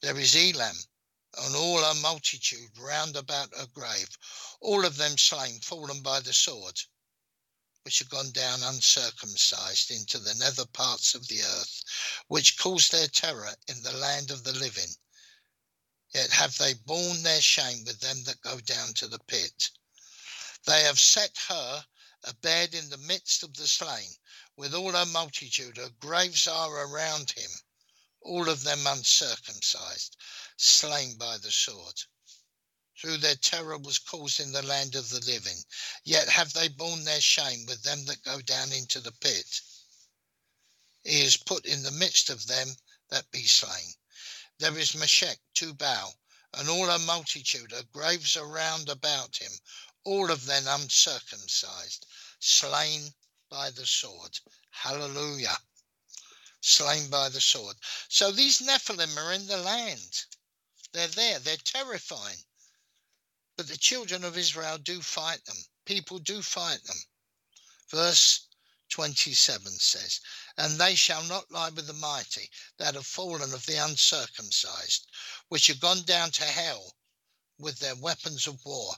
[0.02, 0.78] There is Elam,
[1.38, 4.18] and all her multitude round about her grave,
[4.62, 6.82] all of them slain, fallen by the sword,
[7.84, 11.84] which have gone down uncircumcised into the nether parts of the earth,
[12.28, 14.96] which caused their terror in the land of the living
[16.14, 19.70] yet have they borne their shame with them that go down to the pit.
[20.66, 21.86] They have set her
[22.24, 24.16] a bed in the midst of the slain,
[24.56, 25.78] with all her multitude.
[25.78, 27.52] Her graves are around him,
[28.30, 30.16] all of them uncircumcised,
[30.56, 32.04] slain by the sword.
[32.96, 35.66] Through their terror was caused in the land of the living,
[36.04, 39.62] yet have they borne their shame with them that go down into the pit.
[41.04, 42.78] He is put in the midst of them
[43.10, 43.96] that be slain.
[44.60, 46.14] There is Meshech, Tubal,
[46.54, 49.54] and all a multitude of graves around about him,
[50.04, 52.06] all of them uncircumcised,
[52.40, 53.16] slain
[53.50, 54.40] by the sword.
[54.70, 55.58] Hallelujah.
[56.62, 57.78] Slain by the sword.
[58.10, 60.26] So these Nephilim are in the land.
[60.92, 61.40] They're there.
[61.40, 62.44] They're terrifying.
[63.56, 65.66] But the children of Israel do fight them.
[65.86, 67.04] People do fight them.
[67.90, 68.48] Verse
[68.90, 70.20] 27 says,
[70.58, 75.08] And they shall not lie with the mighty that have fallen of the uncircumcised,
[75.48, 76.96] which have gone down to hell
[77.58, 78.96] with their weapons of war,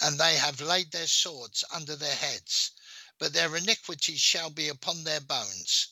[0.00, 2.70] and they have laid their swords under their heads.
[3.18, 5.88] But their iniquities shall be upon their bones,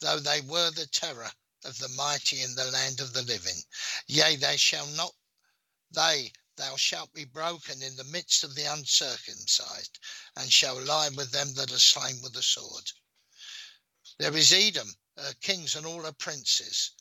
[0.00, 1.32] though they were the terror
[1.64, 3.64] of the mighty in the land of the living.
[4.06, 5.14] Yea, they shall not,
[5.90, 9.98] they thou shalt be broken in the midst of the uncircumcised,
[10.36, 12.92] and shall lie with them that are slain with the sword.
[14.18, 16.92] There is Edom, her kings and all her princes,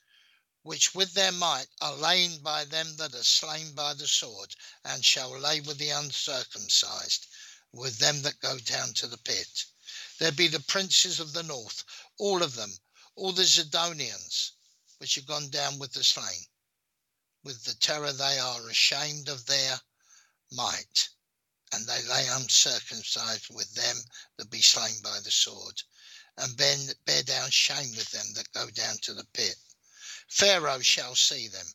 [0.64, 5.06] which with their might are lain by them that are slain by the sword, and
[5.06, 7.28] shall lay with the uncircumcised,
[7.72, 9.66] with them that go down to the pit.
[10.18, 11.84] There be the princes of the north,
[12.18, 12.80] all of them,
[13.16, 14.52] all the Zidonians,
[14.98, 16.48] which have gone down with the slain
[17.46, 19.80] with the terror they are ashamed of their
[20.52, 21.10] might,
[21.72, 24.04] and they lay uncircumcised with them
[24.36, 25.84] that be slain by the sword,
[26.38, 26.76] and bear,
[27.06, 29.58] bear down shame with them that go down to the pit.
[30.28, 31.68] Pharaoh shall see them,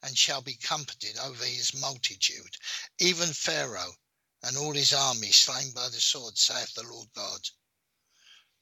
[0.00, 2.56] and shall be comforted over his multitude,
[2.98, 3.98] even Pharaoh
[4.44, 7.50] and all his army slain by the sword, saith the Lord God.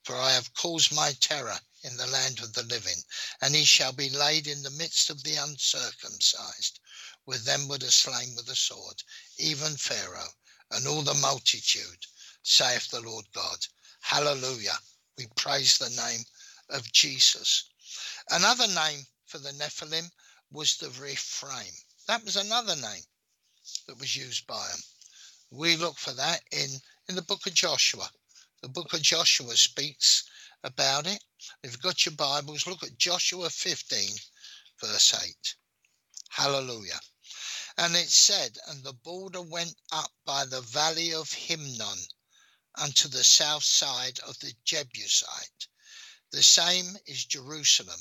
[0.02, 2.96] For I have caused my terror in the land of the living,
[3.40, 6.80] and he shall be laid in the midst of the uncircumcised,
[7.26, 9.02] with them that are slain with the sword,
[9.38, 10.32] even Pharaoh
[10.70, 12.06] and all the multitude,
[12.42, 13.58] saith the Lord God.
[14.00, 14.78] Hallelujah.
[15.16, 16.24] We praise the name
[16.70, 17.68] of Jesus.
[18.30, 20.10] Another name for the Nephilim
[20.50, 21.72] was the Rephaim.
[22.08, 23.02] That was another name
[23.86, 24.80] that was used by them.
[25.50, 26.70] We look for that in,
[27.08, 28.08] in the book of Joshua.
[28.62, 30.24] The book of Joshua speaks
[30.64, 31.22] about it.
[31.62, 34.08] If you've got your Bibles, look at Joshua 15,
[34.80, 35.56] verse 8.
[36.30, 37.00] Hallelujah.
[37.76, 41.98] And it said, And the border went up by the valley of Hinnom
[42.76, 45.68] unto the south side of the Jebusite.
[46.30, 48.00] The same is Jerusalem.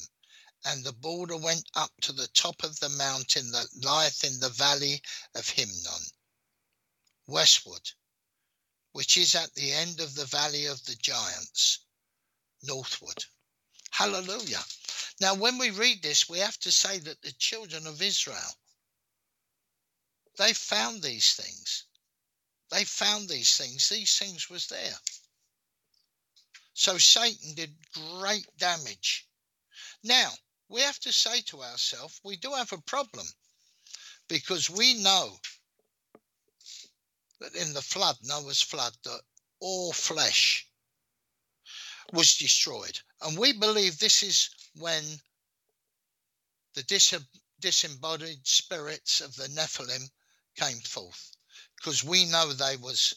[0.64, 4.50] And the border went up to the top of the mountain that lieth in the
[4.50, 5.02] valley
[5.36, 6.04] of Hinnom,
[7.28, 7.92] westward,
[8.94, 11.80] which is at the end of the valley of the giants
[12.64, 13.26] northward.
[13.92, 14.64] Hallelujah.
[15.22, 18.58] Now, when we read this, we have to say that the children of Israel,
[20.38, 21.86] they found these things.
[22.72, 23.88] They found these things.
[23.88, 24.96] These things was there.
[26.74, 27.76] So Satan did
[28.20, 29.28] great damage.
[30.04, 30.32] Now,
[30.70, 33.28] we have to say to ourselves, we do have a problem
[34.28, 35.38] because we know
[37.40, 39.22] that in the flood, Noah's flood, that
[39.60, 40.68] all flesh
[42.12, 43.00] was destroyed.
[43.22, 45.04] And we believe this is when
[46.74, 47.14] the dis-
[47.60, 50.10] disembodied spirits of the Nephilim
[50.56, 51.36] came forth,
[51.78, 53.14] because we know they was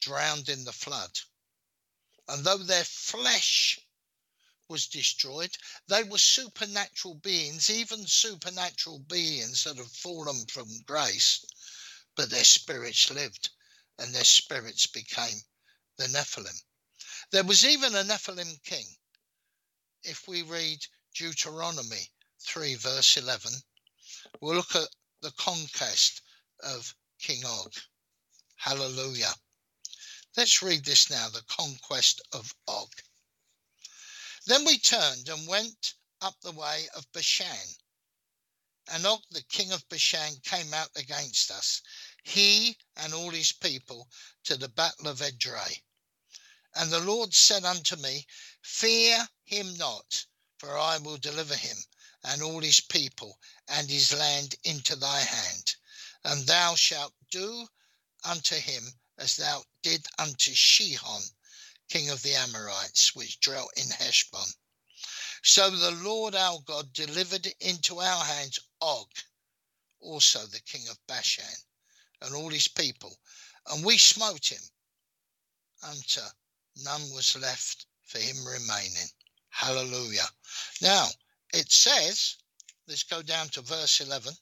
[0.00, 1.10] drowned in the flood.
[2.28, 3.78] And though their flesh
[4.68, 5.56] was destroyed,
[5.88, 11.44] they were supernatural beings, even supernatural beings that have fallen from grace,
[12.16, 13.50] but their spirits lived
[13.98, 15.42] and their spirits became
[15.98, 16.62] the Nephilim.
[17.32, 18.96] There was even a Nephilim king.
[20.02, 23.52] If we read Deuteronomy 3, verse 11,
[24.40, 24.88] we'll look at
[25.20, 26.22] the conquest
[26.58, 27.72] of King Og.
[28.56, 29.32] Hallelujah.
[30.36, 32.92] Let's read this now the conquest of Og.
[34.46, 37.76] Then we turned and went up the way of Bashan.
[38.88, 41.80] And Og, the king of Bashan, came out against us,
[42.24, 44.10] he and all his people,
[44.44, 45.80] to the battle of Edrei.
[46.74, 48.26] And the Lord said unto me,
[48.62, 50.26] Fear him not,
[50.58, 51.84] for I will deliver him
[52.22, 55.74] and all his people and his land into thy hand.
[56.22, 57.68] And thou shalt do
[58.22, 61.34] unto him as thou did unto Sihon,
[61.88, 64.52] king of the Amorites, which dwelt in Heshbon.
[65.42, 69.10] So the Lord our God delivered into our hands Og,
[69.98, 71.56] also the king of Bashan,
[72.20, 73.18] and all his people,
[73.66, 74.62] and we smote him
[75.82, 76.20] unto
[76.82, 79.08] none was left for him remaining.
[79.50, 80.28] Hallelujah.
[80.80, 81.08] Now,
[81.52, 82.36] it says,
[82.86, 84.32] let's go down to verse 11.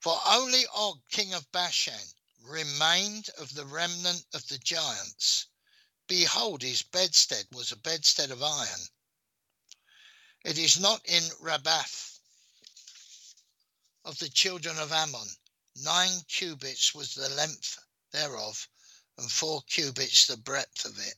[0.00, 1.94] For only Og, king of Bashan,
[2.42, 5.46] remained of the remnant of the giants.
[6.06, 8.88] Behold, his bedstead was a bedstead of iron.
[10.44, 12.20] It is not in Rabbath,
[14.04, 15.28] of the children of Ammon.
[15.82, 17.78] Nine cubits was the length
[18.12, 18.68] thereof,
[19.18, 21.14] and four cubits the breadth of it,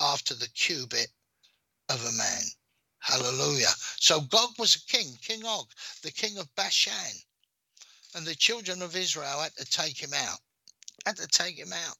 [0.00, 1.08] after the cubit
[1.88, 2.42] of a man.
[2.98, 3.72] Hallelujah.
[4.00, 5.70] So Gog was a king, King Og,
[6.02, 7.20] the king of Bashan.
[8.14, 10.40] And the children of Israel had to take him out.
[11.04, 11.96] Had to take him out.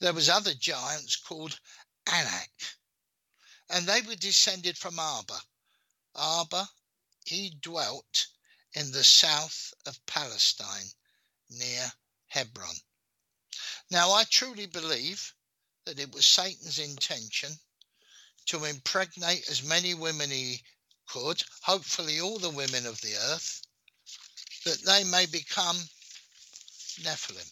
[0.00, 1.58] There was other giants called
[2.06, 2.50] Anak.
[3.70, 5.38] And they were descended from Arba.
[6.14, 6.68] Arba,
[7.24, 8.26] he dwelt
[8.74, 10.86] in the south of Palestine
[11.50, 11.92] near
[12.28, 12.76] Hebron.
[13.90, 15.34] Now I truly believe
[15.84, 17.50] that it was Satan's intention
[18.46, 20.62] to impregnate as many women he
[21.06, 23.62] could, hopefully all the women of the earth,
[24.64, 25.76] that they may become
[27.02, 27.50] Nephilim.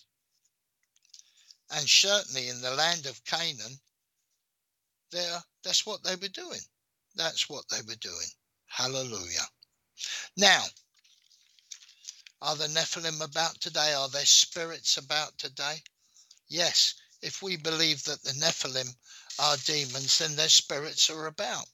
[1.70, 3.78] And certainly in the land of Canaan,
[5.10, 6.60] there that's what they were doing.
[7.14, 8.28] That's what they were doing.
[8.66, 9.46] Hallelujah.
[10.36, 10.64] Now,
[12.40, 13.94] are the Nephilim about today?
[13.94, 15.82] Are there spirits about today?
[16.52, 16.92] Yes,
[17.22, 18.94] if we believe that the Nephilim
[19.38, 21.66] are demons, then their spirits are about.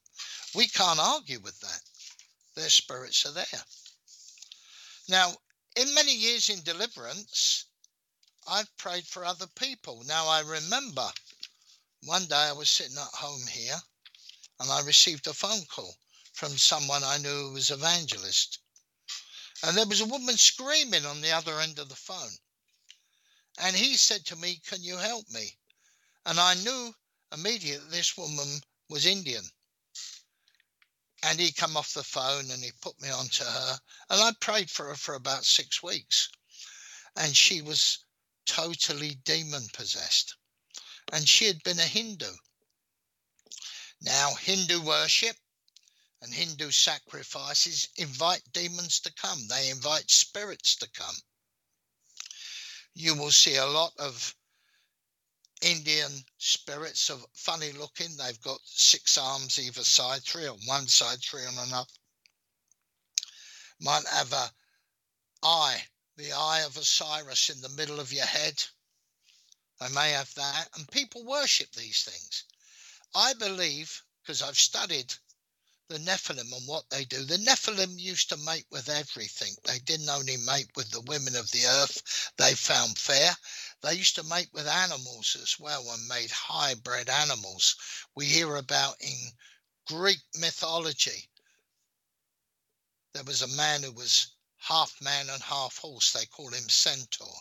[0.55, 1.83] We can't argue with that.
[2.55, 3.65] Their spirits are there.
[5.09, 5.37] Now,
[5.75, 7.65] in many years in deliverance,
[8.47, 10.05] I've prayed for other people.
[10.05, 11.13] Now, I remember
[12.05, 13.83] one day I was sitting at home here
[14.61, 15.99] and I received a phone call
[16.33, 18.61] from someone I knew who was evangelist.
[19.65, 22.39] And there was a woman screaming on the other end of the phone.
[23.61, 25.59] And he said to me, Can you help me?
[26.25, 26.95] And I knew
[27.33, 29.51] immediately this woman was Indian.
[31.23, 33.81] And he come off the phone and he put me on to her.
[34.11, 36.29] And I prayed for her for about six weeks.
[37.17, 38.05] And she was
[38.47, 40.37] totally demon possessed.
[41.13, 42.37] And she had been a Hindu.
[44.01, 45.37] Now, Hindu worship
[46.21, 51.17] and Hindu sacrifices invite demons to come, they invite spirits to come.
[53.01, 54.35] You will see a lot of
[55.63, 58.17] Indian spirits of funny looking.
[58.17, 61.87] They've got six arms either side, three on one side, three on another.
[63.81, 64.51] Might have a
[65.45, 65.81] eye,
[66.17, 68.61] the eye of Osiris in the middle of your head.
[69.81, 72.47] They may have that, and people worship these things.
[73.15, 75.15] I believe, because I've studied
[75.89, 77.25] the Nephilim and what they do.
[77.25, 79.57] The Nephilim used to mate with everything.
[79.65, 83.35] They didn't only mate with the women of the earth they found fair.
[83.81, 87.75] They used to mate with animals as well and made hybrid animals.
[88.15, 89.33] We hear about in
[89.87, 91.31] Greek mythology.
[93.15, 94.29] There was a man who was
[94.59, 96.13] half man and half horse.
[96.13, 97.35] They call him Centaur.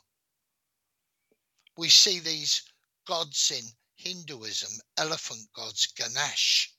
[1.75, 2.61] We see these
[3.05, 3.63] gods in
[3.95, 6.71] Hinduism, elephant gods, Ganesh,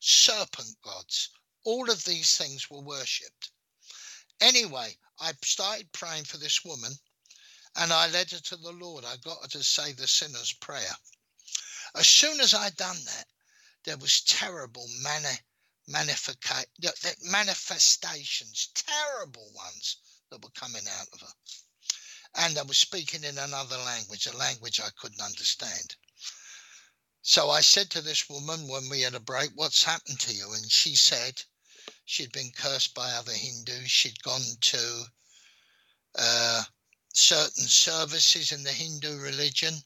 [0.00, 1.30] serpent gods.
[1.64, 3.50] All of these things were worshipped.
[4.40, 6.98] Anyway, I started praying for this woman
[7.76, 9.04] and I led her to the Lord.
[9.04, 10.96] I got her to say the sinner's prayer.
[11.94, 13.28] As soon as I'd done that,
[13.84, 15.40] there was terrible mani-
[15.86, 19.96] manifestations, terrible ones
[20.30, 21.34] that were coming out of her.
[22.34, 25.96] And I was speaking in another language, a language I couldn't understand.
[27.30, 30.50] So I said to this woman when we had a break, What's happened to you?
[30.54, 31.42] And she said
[32.06, 33.90] she'd been cursed by other Hindus.
[33.90, 35.04] She'd gone to
[36.14, 36.64] uh,
[37.12, 39.84] certain services in the Hindu religion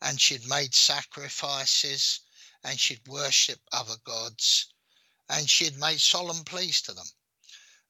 [0.00, 2.20] and she'd made sacrifices
[2.64, 4.72] and she'd worshipped other gods
[5.28, 7.10] and she'd made solemn pleas to them.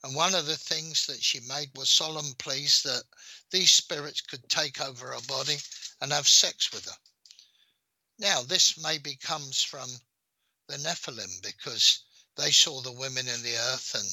[0.03, 3.05] And one of the things that she made was solemn pleas that
[3.53, 5.59] these spirits could take over her body
[6.01, 6.99] and have sex with her.
[8.23, 10.01] Now, this maybe comes from
[10.69, 12.05] the Nephilim because
[12.37, 14.09] they saw the women in the earth and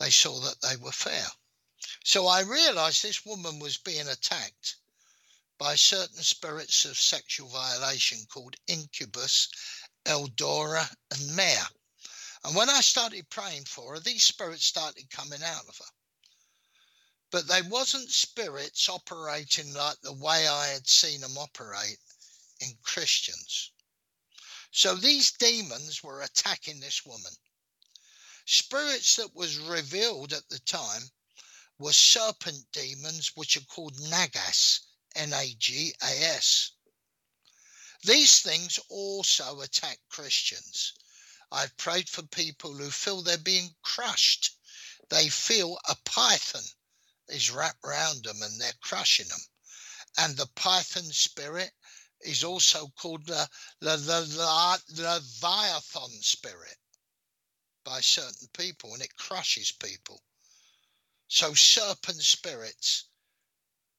[0.00, 1.28] they saw that they were fair.
[2.02, 4.74] So I realized this woman was being attacked
[5.56, 9.48] by certain spirits of sexual violation called incubus,
[10.04, 11.68] eldora, and mare.
[12.42, 15.92] And when I started praying for her, these spirits started coming out of her.
[17.30, 22.00] But they wasn't spirits operating like the way I had seen them operate
[22.60, 23.72] in Christians.
[24.70, 27.32] So these demons were attacking this woman.
[28.44, 31.10] Spirits that was revealed at the time
[31.78, 34.80] were serpent demons, which are called Nagas,
[35.14, 36.72] N A G A S.
[38.02, 40.92] These things also attack Christians.
[41.50, 44.56] I've prayed for people who feel they're being crushed.
[45.08, 46.64] They feel a python
[47.28, 49.40] is wrapped around them and they're crushing them.
[50.16, 51.72] And the python spirit
[52.20, 53.48] is also called the,
[53.80, 56.76] the, the, the uh, Leviathan spirit
[57.84, 60.22] by certain people and it crushes people.
[61.28, 63.04] So serpent spirits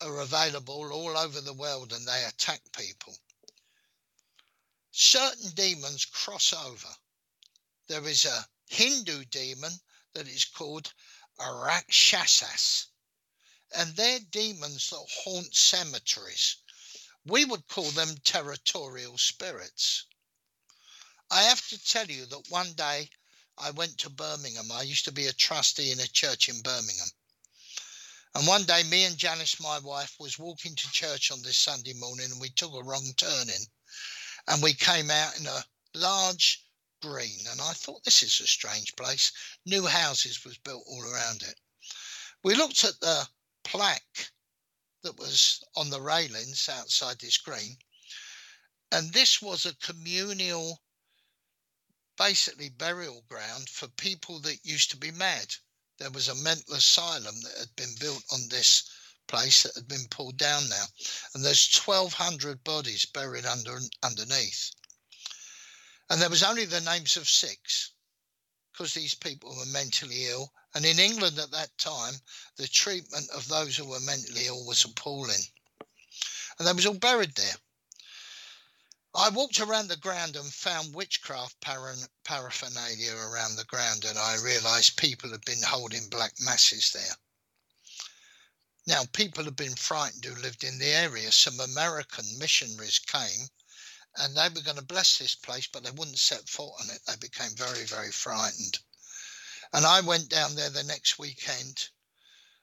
[0.02, 3.18] are available all over the world and they attack people.
[4.92, 6.96] Certain demons cross over.
[7.88, 9.80] There is a Hindu demon
[10.14, 10.94] that is called
[11.40, 12.88] Arakshasas,
[13.72, 16.58] and they're demons that haunt cemeteries.
[17.26, 20.06] We would call them territorial spirits.
[21.30, 23.10] I have to tell you that one day
[23.58, 24.72] I went to Birmingham.
[24.72, 27.12] I used to be a trustee in a church in Birmingham.
[28.36, 31.94] And one day, me and Janice, my wife, was walking to church on this Sunday
[31.94, 33.66] morning, and we took a wrong turning,
[34.48, 36.64] and we came out in a large
[37.02, 37.46] green.
[37.48, 39.32] And I thought, this is a strange place.
[39.66, 41.60] New houses was built all around it.
[42.44, 43.28] We looked at the
[43.64, 44.32] plaque
[45.02, 47.78] that was on the railings outside this green,
[48.92, 50.82] and this was a communal
[52.18, 55.56] basically burial ground for people that used to be mad.
[56.00, 58.84] There was a mental asylum that had been built on this
[59.28, 60.86] place that had been pulled down now,
[61.34, 64.72] and there's 1,200 bodies buried under underneath.
[66.10, 67.92] And there was only the names of six
[68.72, 70.52] because these people were mentally ill.
[70.74, 72.22] And in England at that time,
[72.56, 75.48] the treatment of those who were mentally ill was appalling.
[76.58, 77.56] And they was all buried there.
[79.16, 84.98] I walked around the ground and found witchcraft paraphernalia around the ground, and I realised
[84.98, 87.18] people had been holding black masses there.
[88.86, 91.32] Now, people had been frightened who lived in the area.
[91.32, 93.50] Some American missionaries came
[94.18, 97.02] and they were going to bless this place, but they wouldn't set foot on it.
[97.06, 98.80] They became very, very frightened.
[99.74, 101.90] And I went down there the next weekend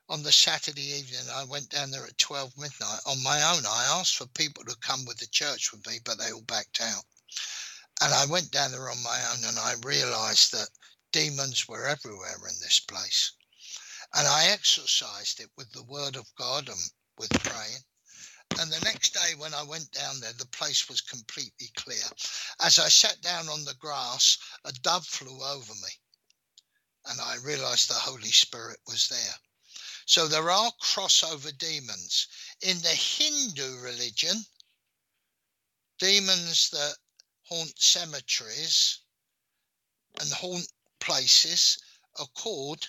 [0.08, 3.66] on the Saturday evening, I went down there at 12 midnight on my own.
[3.66, 6.80] I asked for people to come with the church with me, but they all backed
[6.80, 7.04] out.
[8.00, 10.68] And I went down there on my own and I realized that
[11.10, 13.32] demons were everywhere in this place.
[14.14, 16.78] And I exorcised it with the word of God and
[17.18, 17.82] with praying.
[18.60, 22.04] And the next day, when I went down there, the place was completely clear.
[22.60, 25.90] As I sat down on the grass, a dove flew over me.
[27.08, 29.36] And I realized the Holy Spirit was there.
[30.06, 32.28] So there are crossover demons.
[32.62, 34.46] In the Hindu religion,
[35.98, 36.96] demons that
[37.42, 39.00] haunt cemeteries
[40.20, 40.68] and haunt
[41.00, 41.78] places
[42.16, 42.88] are called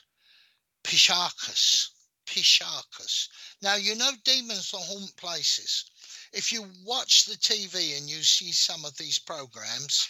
[0.83, 1.89] pishakas.
[2.25, 3.29] Pishakas.
[3.61, 5.85] Now, you know demons that haunt places.
[6.33, 10.09] If you watch the TV and you see some of these programs,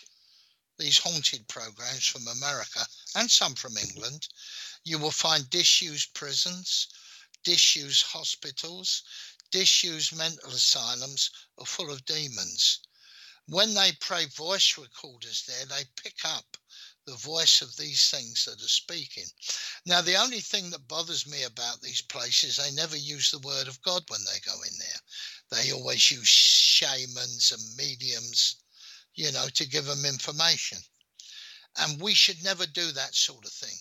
[0.77, 4.27] these haunted programs from America and some from England,
[4.83, 6.87] you will find disused prisons,
[7.43, 9.03] disused hospitals,
[9.51, 12.79] disused mental asylums are full of demons.
[13.47, 16.57] When they play voice recorders there, they pick up
[17.05, 19.23] the voice of these things that are speaking.
[19.85, 23.69] Now, the only thing that bothers me about these places, they never use the word
[23.69, 24.99] of God when they go in there.
[25.49, 28.57] They always use shamans and mediums,
[29.17, 30.77] you know, to give them information.
[31.79, 33.75] And we should never do that sort of thing.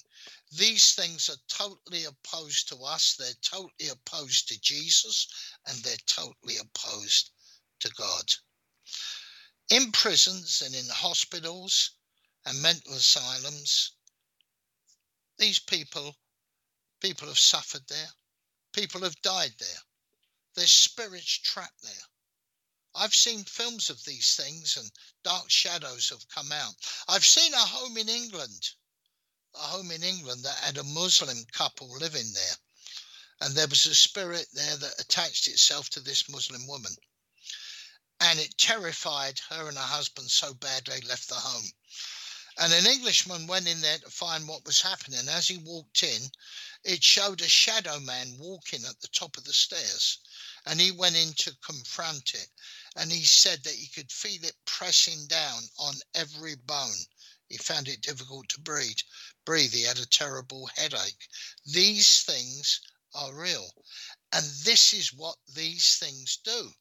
[0.51, 5.29] These things are totally opposed to us, they're totally opposed to Jesus,
[5.67, 7.31] and they're totally opposed
[7.81, 8.25] to God.
[9.71, 11.91] In prisons and in hospitals
[12.47, 13.93] and mental asylums,
[15.39, 16.17] these people,
[17.01, 18.09] people have suffered there,
[18.73, 19.83] people have died there.
[20.55, 22.07] There's spirits trapped there.
[22.99, 24.91] I've seen films of these things and
[25.23, 26.75] dark shadows have come out.
[27.07, 28.71] I've seen a home in England,
[29.55, 32.57] a home in England that had a Muslim couple living there.
[33.43, 36.97] And there was a spirit there that attached itself to this Muslim woman.
[38.19, 41.71] And it terrified her and her husband so bad they left the home.
[42.57, 45.29] And an Englishman went in there to find what was happening.
[45.29, 46.31] As he walked in,
[46.83, 50.19] it showed a shadow man walking at the top of the stairs.
[50.65, 52.49] And he went in to confront it
[52.97, 57.07] and he said that he could feel it pressing down on every bone.
[57.49, 58.99] He found it difficult to breathe.
[59.45, 59.73] Breathe.
[59.73, 61.29] He had a terrible headache.
[61.65, 62.81] These things
[63.15, 63.71] are real,
[64.33, 66.75] and this is what these things do.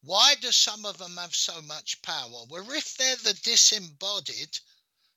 [0.00, 2.44] Why do some of them have so much power?
[2.48, 4.58] Well, if they're the disembodied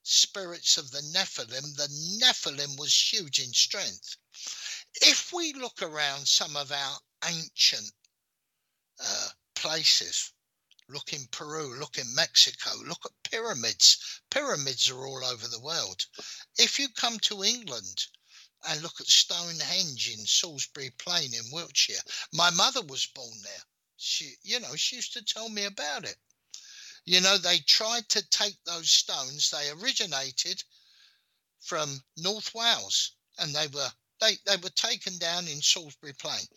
[0.03, 1.87] spirits of the Nephilim, the
[2.21, 4.17] Nephilim was huge in strength.
[5.01, 7.91] If we look around some of our ancient
[8.99, 9.29] uh,
[9.65, 10.31] places.
[10.87, 14.21] Look in Peru, look in Mexico, look at pyramids.
[14.29, 16.05] Pyramids are all over the world.
[16.59, 18.05] If you come to England
[18.69, 23.63] and look at Stonehenge in Salisbury Plain in Wiltshire, my mother was born there.
[23.97, 26.17] She, you know, she used to tell me about it.
[27.03, 30.63] You know, they tried to take those stones, they originated
[31.59, 33.91] from North Wales and they were
[34.21, 36.47] They, they were taken down in Salisbury Plain.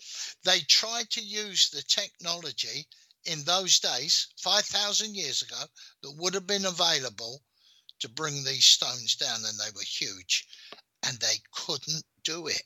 [0.45, 2.89] They tried to use the technology
[3.25, 5.69] in those days, 5,000 years ago,
[6.03, 7.45] that would have been available
[7.99, 10.47] to bring these stones down, and they were huge,
[11.03, 12.63] and they couldn't do it.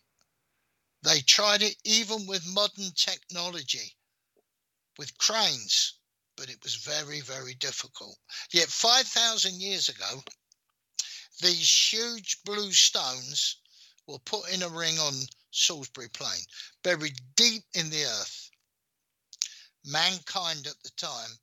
[1.03, 3.97] They tried it even with modern technology,
[4.99, 5.95] with cranes,
[6.37, 8.19] but it was very, very difficult.
[8.53, 10.23] Yet 5,000 years ago,
[11.41, 13.57] these huge blue stones
[14.07, 15.15] were put in a ring on
[15.51, 16.45] Salisbury Plain,
[16.83, 18.51] buried deep in the earth.
[19.85, 21.39] Mankind at the time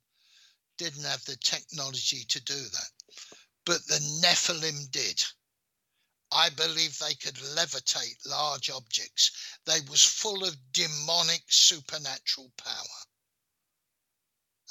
[0.76, 2.90] didn't have the technology to do that,
[3.64, 5.22] but the Nephilim did.
[6.32, 9.30] I believe they could levitate large objects.
[9.64, 13.04] They was full of demonic supernatural power.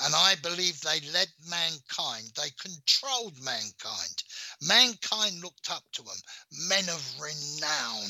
[0.01, 2.31] And I believe they led mankind.
[2.35, 4.23] They controlled mankind.
[4.61, 6.21] Mankind looked up to them,
[6.69, 8.09] men of renown,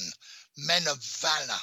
[0.58, 1.60] men of valor.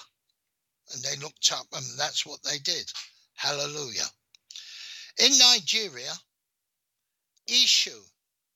[0.93, 2.91] And they looked up, and that's what they did.
[3.35, 4.07] Hallelujah.
[5.18, 6.12] In Nigeria,
[7.49, 7.97] Eshu,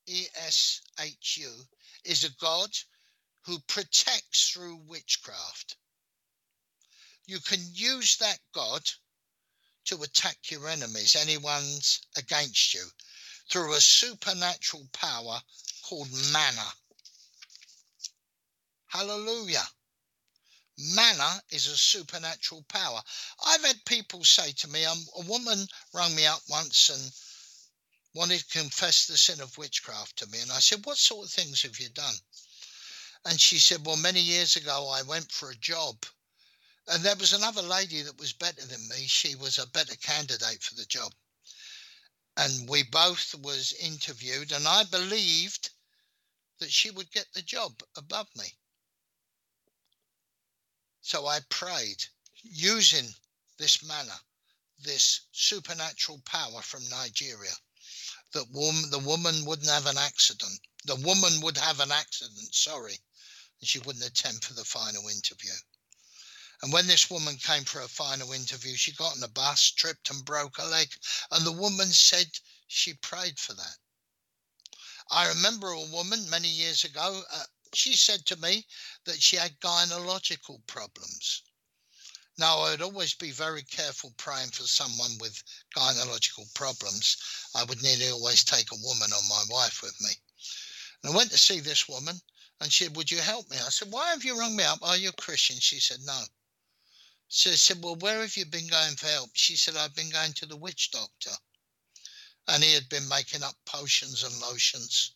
[0.07, 1.51] E S H U,
[2.05, 2.71] is a god
[3.43, 5.77] who protects through witchcraft.
[7.27, 8.83] You can use that god
[9.85, 12.85] to attack your enemies, anyone's against you,
[13.51, 15.43] through a supernatural power
[15.83, 16.75] called mana.
[18.87, 19.69] Hallelujah.
[20.79, 23.03] Mana is a supernatural power.
[23.45, 27.13] I've had people say to me, um, a woman rang me up once and
[28.15, 30.41] wanted to confess the sin of witchcraft to me.
[30.41, 32.15] And I said, What sort of things have you done?
[33.27, 36.07] And she said, Well, many years ago, I went for a job
[36.91, 39.07] and there was another lady that was better than me.
[39.07, 41.15] She was a better candidate for the job.
[42.37, 45.71] And we both was interviewed and I believed
[46.59, 48.47] that she would get the job above me.
[51.01, 52.05] So I prayed
[52.43, 53.15] using
[53.57, 54.21] this mana,
[54.81, 57.55] this supernatural power from Nigeria,
[58.33, 60.61] that the woman wouldn't have an accident.
[60.87, 62.99] The woman would have an accident, sorry,
[63.61, 65.53] and she wouldn't attend for the final interview.
[66.63, 70.11] And when this woman came for her final interview, she got on a bus, tripped
[70.11, 70.95] and broke her leg.
[71.31, 73.79] And the woman said she prayed for that.
[75.11, 78.67] I remember a woman many years ago, uh, she said to me
[79.05, 81.43] that she had gynecological problems.
[82.37, 85.43] Now, I'd always be very careful praying for someone with
[85.75, 87.17] gynecological problems.
[87.55, 90.11] I would nearly always take a woman or my wife with me.
[91.03, 92.21] And I went to see this woman
[92.61, 93.57] and she said, Would you help me?
[93.57, 94.79] I said, Why have you rung me up?
[94.83, 95.59] Are you a Christian?
[95.59, 96.23] She said, No.
[97.33, 99.31] So I said, Well, where have you been going for help?
[99.35, 101.31] She said, I've been going to the witch doctor.
[102.49, 105.13] And he had been making up potions and lotions.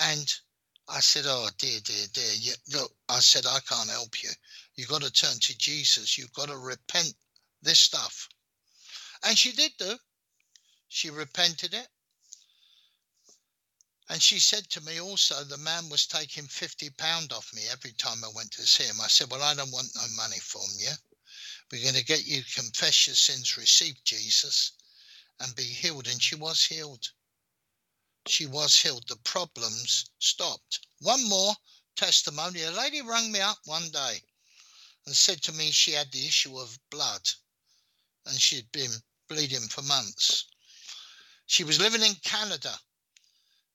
[0.00, 0.32] And
[0.88, 2.32] I said, Oh, dear, dear, dear.
[2.32, 4.30] You, look, I said, I can't help you.
[4.74, 6.16] You've got to turn to Jesus.
[6.16, 7.14] You've got to repent
[7.60, 8.30] this stuff.
[9.22, 9.98] And she did do.
[10.88, 11.88] She repented it.
[14.08, 18.22] And she said to me also, the man was taking £50 off me every time
[18.22, 19.00] I went to see him.
[19.00, 20.92] I said, Well, I don't want no money from you.
[21.72, 24.72] We're going to get you to confess your sins, receive Jesus,
[25.40, 26.06] and be healed.
[26.06, 27.10] And she was healed.
[28.28, 29.08] She was healed.
[29.08, 30.86] The problems stopped.
[31.00, 31.56] One more
[31.96, 32.62] testimony.
[32.62, 34.22] A lady rang me up one day
[35.06, 37.28] and said to me she had the issue of blood
[38.26, 40.46] and she'd been bleeding for months.
[41.46, 42.78] She was living in Canada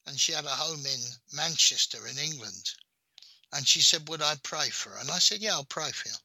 [0.08, 0.99] and she had a home in
[1.34, 2.72] Manchester in England.
[3.54, 4.97] And she said, Would I pray for her?
[4.97, 6.16] And I said, Yeah, I'll pray for you.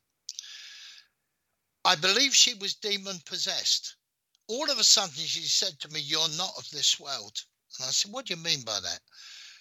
[1.85, 3.97] I believe she was demon possessed.
[4.49, 7.43] All of a sudden, she said to me, You're not of this world.
[7.79, 9.01] And I said, What do you mean by that?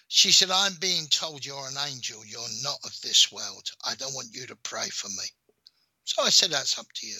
[0.08, 2.24] She said, I'm being told you're an angel.
[2.24, 3.70] You're not of this world.
[3.84, 5.24] I don't want you to pray for me.
[6.04, 7.18] So I said, That's up to you.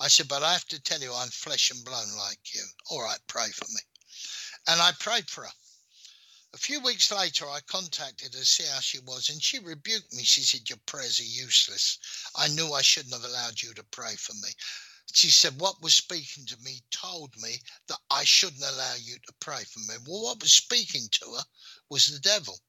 [0.00, 2.64] I said, But I have to tell you, I'm flesh and blood like you.
[2.90, 3.80] All right, pray for me.
[4.66, 5.52] And I prayed for her.
[6.52, 10.12] A few weeks later, I contacted her to see how she was, and she rebuked
[10.12, 10.24] me.
[10.24, 11.96] She said, Your prayers are useless.
[12.34, 14.48] I knew I shouldn't have allowed you to pray for me.
[15.12, 19.32] She said, What was speaking to me told me that I shouldn't allow you to
[19.34, 19.96] pray for me.
[20.04, 21.44] Well, what was speaking to her
[21.88, 22.60] was the devil.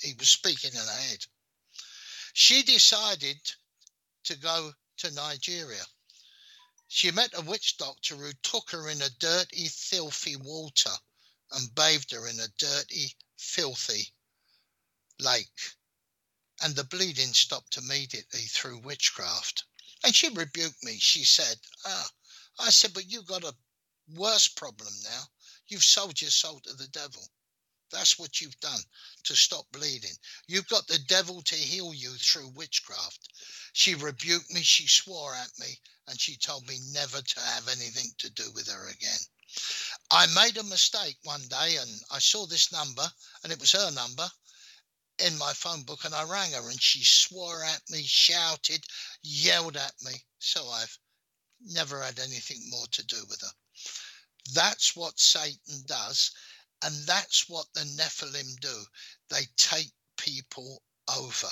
[0.00, 1.24] He was speaking in her head.
[2.32, 3.54] She decided
[4.24, 5.86] to go to Nigeria.
[6.88, 10.98] She met a witch doctor who took her in a dirty, filthy water
[11.52, 14.12] and bathed her in a dirty, filthy
[15.18, 15.74] lake.
[16.62, 19.64] And the bleeding stopped immediately through witchcraft.
[20.04, 20.98] And she rebuked me.
[20.98, 22.10] She said, Ah,
[22.58, 23.56] I said, but you've got a
[24.08, 25.30] worse problem now.
[25.66, 27.30] You've sold your soul to the devil.
[27.90, 28.82] That's what you've done
[29.24, 30.16] to stop bleeding.
[30.46, 33.28] You've got the devil to heal you through witchcraft.
[33.72, 38.14] She rebuked me, she swore at me, and she told me never to have anything
[38.18, 39.18] to do with her again.
[40.12, 43.06] I made a mistake one day and I saw this number,
[43.42, 44.28] and it was her number
[45.18, 48.84] in my phone book, and I rang her and she swore at me, shouted,
[49.22, 50.12] yelled at me.
[50.38, 50.98] So I've
[51.60, 53.52] never had anything more to do with her.
[54.54, 56.32] That's what Satan does,
[56.82, 58.84] and that's what the Nephilim do.
[59.28, 60.82] They take people
[61.16, 61.48] over.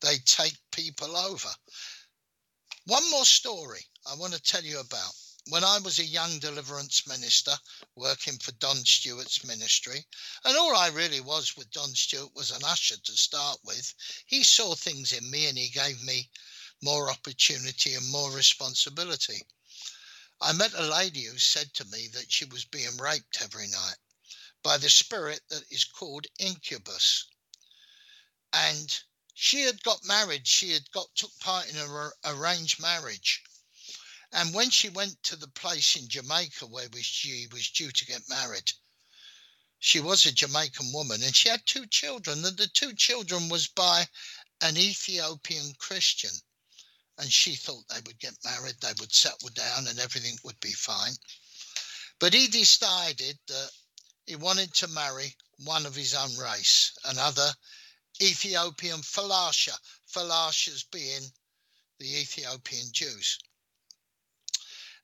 [0.00, 1.48] They take people over.
[2.86, 5.12] One more story I want to tell you about.
[5.46, 7.60] When I was a young deliverance minister
[7.94, 10.04] working for Don Stewart's ministry,
[10.42, 13.94] and all I really was with Don Stewart was an usher to start with,
[14.26, 16.28] he saw things in me and he gave me
[16.80, 19.46] more opportunity and more responsibility.
[20.40, 23.98] I met a lady who said to me that she was being raped every night
[24.64, 27.26] by the spirit that is called incubus.
[28.52, 29.02] And
[29.34, 33.44] she had got married, she had got took part in an arranged marriage.
[34.30, 38.28] And when she went to the place in Jamaica where she was due to get
[38.28, 38.72] married,
[39.78, 43.68] she was a Jamaican woman and she had two children, and the two children was
[43.68, 44.08] by
[44.60, 46.42] an Ethiopian Christian
[47.18, 50.72] and she thought they would get married, they would settle down, and everything would be
[50.72, 51.16] fine.
[52.20, 53.70] But he decided that
[54.26, 57.52] he wanted to marry one of his own race, another
[58.22, 59.76] Ethiopian Falasha,
[60.06, 61.32] Falashas being
[61.98, 63.38] the Ethiopian Jews.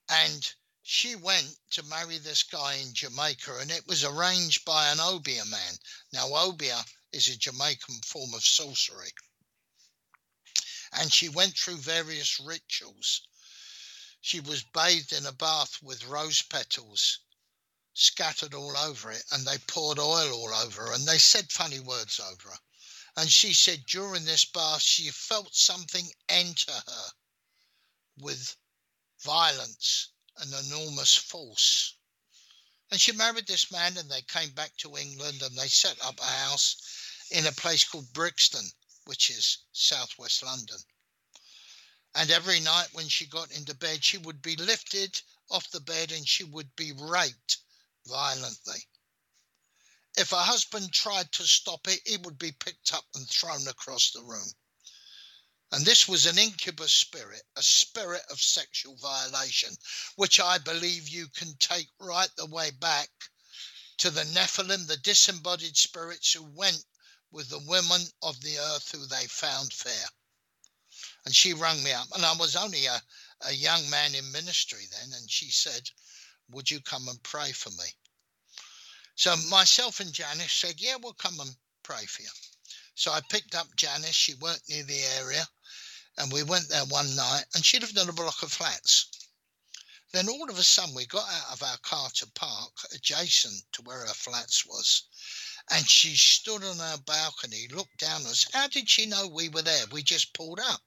[0.08, 5.00] And she went to marry this guy in Jamaica, and it was arranged by an
[5.00, 5.78] Obeah man.
[6.12, 9.12] Now, Obeah is a Jamaican form of sorcery
[10.96, 13.22] and she went through various rituals.
[14.20, 17.18] She was bathed in a bath with rose petals
[17.94, 21.80] scattered all over it, and they poured oil all over her, and they said funny
[21.80, 22.58] words over her.
[23.16, 27.12] And she said during this bath, she felt something enter her
[28.16, 28.56] with
[29.20, 30.08] violence
[30.38, 31.94] and enormous force.
[32.90, 36.20] And she married this man, and they came back to England and they set up
[36.20, 36.76] a house
[37.30, 38.70] in a place called Brixton
[39.06, 40.78] which is southwest London.
[42.14, 46.10] And every night when she got into bed, she would be lifted off the bed
[46.10, 47.58] and she would be raped
[48.06, 48.88] violently.
[50.16, 54.10] If her husband tried to stop it, he would be picked up and thrown across
[54.10, 54.54] the room.
[55.74, 59.76] And this was an incubus spirit, a spirit of sexual violation,
[60.14, 63.08] which I believe you can take right the way back
[63.98, 66.84] to the Nephilim, the disembodied spirits who went
[67.32, 70.06] with the women of the earth who they found fair.
[71.24, 73.02] And she rang me up, and I was only a,
[73.40, 75.90] a young man in ministry then, and she said,
[76.50, 77.86] Would you come and pray for me?
[79.16, 82.30] So myself and Janice said, Yeah, we'll come and pray for you.
[82.94, 85.48] So I picked up Janice, she worked near the area,
[86.16, 89.06] and we went there one night, and she lived in a block of flats.
[90.12, 93.82] Then all of a sudden, we got out of our car to park adjacent to
[93.82, 95.02] where her flats was,
[95.70, 98.46] and she stood on her balcony, looked down at us.
[98.52, 99.86] How did she know we were there?
[99.86, 100.82] We just pulled up.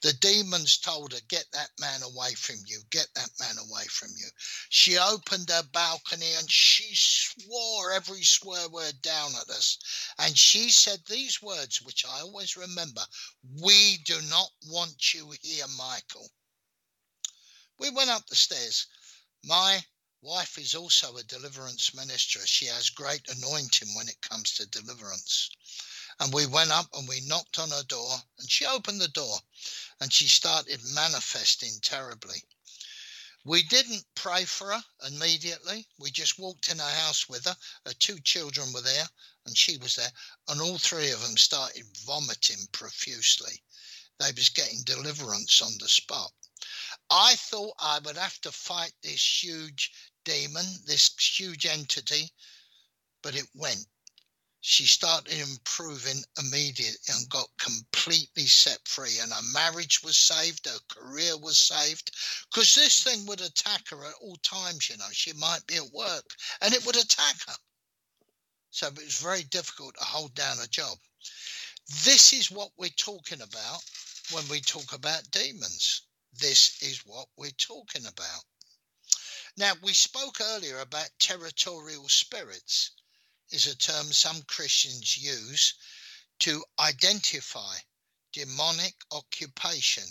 [0.00, 4.10] The demons told her, Get that man away from you, get that man away from
[4.16, 4.28] you.
[4.68, 9.78] She opened her balcony and she swore every swear word down at us.
[10.18, 13.06] And she said these words, which I always remember
[13.42, 16.30] We do not want you here, Michael.
[17.78, 18.86] We went up the stairs.
[19.42, 19.84] My
[20.26, 22.44] wife is also a deliverance minister.
[22.44, 25.48] She has great anointing when it comes to deliverance.
[26.18, 29.38] And we went up and we knocked on her door, and she opened the door
[30.00, 32.42] and she started manifesting terribly.
[33.44, 35.86] We didn't pray for her immediately.
[35.96, 37.56] We just walked in her house with her.
[37.84, 39.08] Her two children were there,
[39.44, 40.12] and she was there,
[40.48, 43.62] and all three of them started vomiting profusely.
[44.18, 46.32] They was getting deliverance on the spot.
[47.10, 49.92] I thought I would have to fight this huge
[50.26, 52.30] demon, this huge entity,
[53.22, 53.86] but it went.
[54.60, 60.78] She started improving immediately and got completely set free, and her marriage was saved, her
[60.88, 62.10] career was saved,
[62.50, 64.90] because this thing would attack her at all times.
[64.90, 66.28] You know, she might be at work
[66.60, 67.56] and it would attack her.
[68.70, 70.98] So it was very difficult to hold down a job.
[72.04, 73.82] This is what we're talking about
[74.32, 76.02] when we talk about demons
[76.40, 78.44] this is what we're talking about.
[79.58, 82.90] Now, we spoke earlier about territorial spirits,
[83.48, 85.72] is a term some Christians use
[86.40, 87.78] to identify
[88.32, 90.04] demonic occupation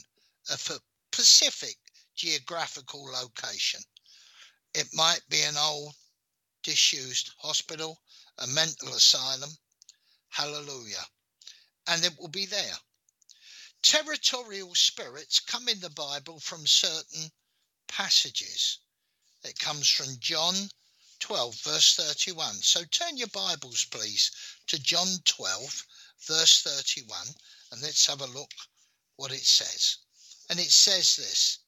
[0.50, 0.82] of a
[1.14, 1.78] specific
[2.16, 3.82] geographical location.
[4.74, 5.94] It might be an old
[6.64, 8.02] disused hospital,
[8.40, 9.56] a mental asylum.
[10.30, 11.06] Hallelujah.
[11.86, 12.80] And it will be there.
[13.84, 17.32] Territorial spirits come in the Bible from certain
[17.88, 18.80] passages.
[19.48, 20.72] It comes from John
[21.20, 22.64] 12, verse 31.
[22.64, 24.32] So turn your Bibles, please,
[24.66, 25.86] to John 12,
[26.26, 27.28] verse 31,
[27.72, 28.52] and let's have a look
[29.18, 29.98] what it says.
[30.50, 31.60] And it says this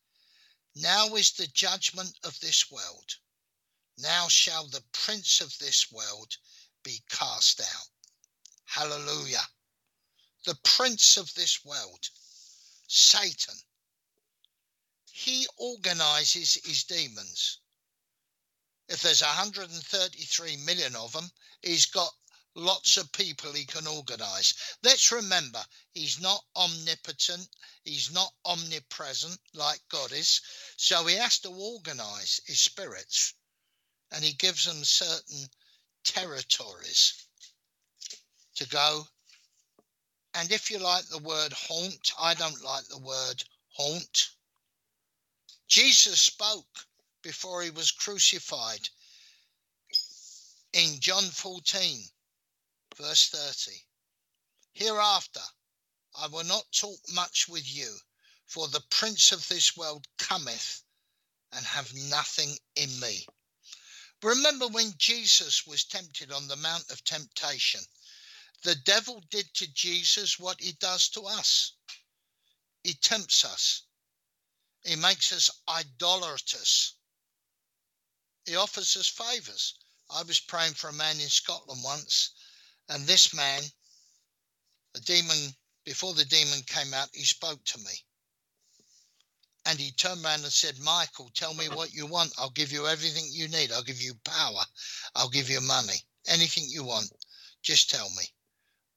[0.76, 3.16] Now is the judgment of this world.
[4.00, 6.36] Now shall the prince of this world
[6.82, 7.90] be cast out.
[8.66, 9.48] Hallelujah.
[10.46, 12.10] The prince of this world,
[12.88, 13.56] Satan,
[15.12, 17.60] he organizes his demons.
[18.90, 21.30] If there's 133 million of them,
[21.62, 22.14] he's got
[22.56, 24.54] lots of people he can organize.
[24.82, 25.64] Let's remember,
[25.94, 27.48] he's not omnipotent,
[27.84, 30.42] he's not omnipresent like God is,
[30.78, 33.34] so he has to organize his spirits
[34.12, 35.50] and he gives them certain
[36.04, 37.14] territories
[38.56, 39.08] to go.
[40.34, 44.30] And if you like the word haunt, I don't like the word haunt.
[45.68, 46.87] Jesus spoke
[47.28, 48.88] before he was crucified
[50.72, 52.00] in John 14,
[52.96, 53.78] verse 30.
[54.72, 55.42] Hereafter
[56.16, 57.94] I will not talk much with you,
[58.46, 60.84] for the prince of this world cometh
[61.52, 63.28] and have nothing in me.
[64.24, 67.82] Remember when Jesus was tempted on the Mount of Temptation?
[68.64, 71.74] The devil did to Jesus what he does to us.
[72.86, 73.84] He tempts us
[74.88, 76.94] he makes us idolaters.
[78.48, 79.74] He offers us favours.
[80.10, 82.32] I was praying for a man in Scotland once,
[82.88, 83.62] and this man,
[84.94, 88.06] the demon, before the demon came out, he spoke to me.
[89.66, 92.40] And he turned around and said, Michael, tell me what you want.
[92.40, 93.74] I'll give you everything you need.
[93.74, 94.64] I'll give you power.
[95.14, 96.02] I'll give you money.
[96.26, 97.12] Anything you want.
[97.64, 98.24] Just tell me.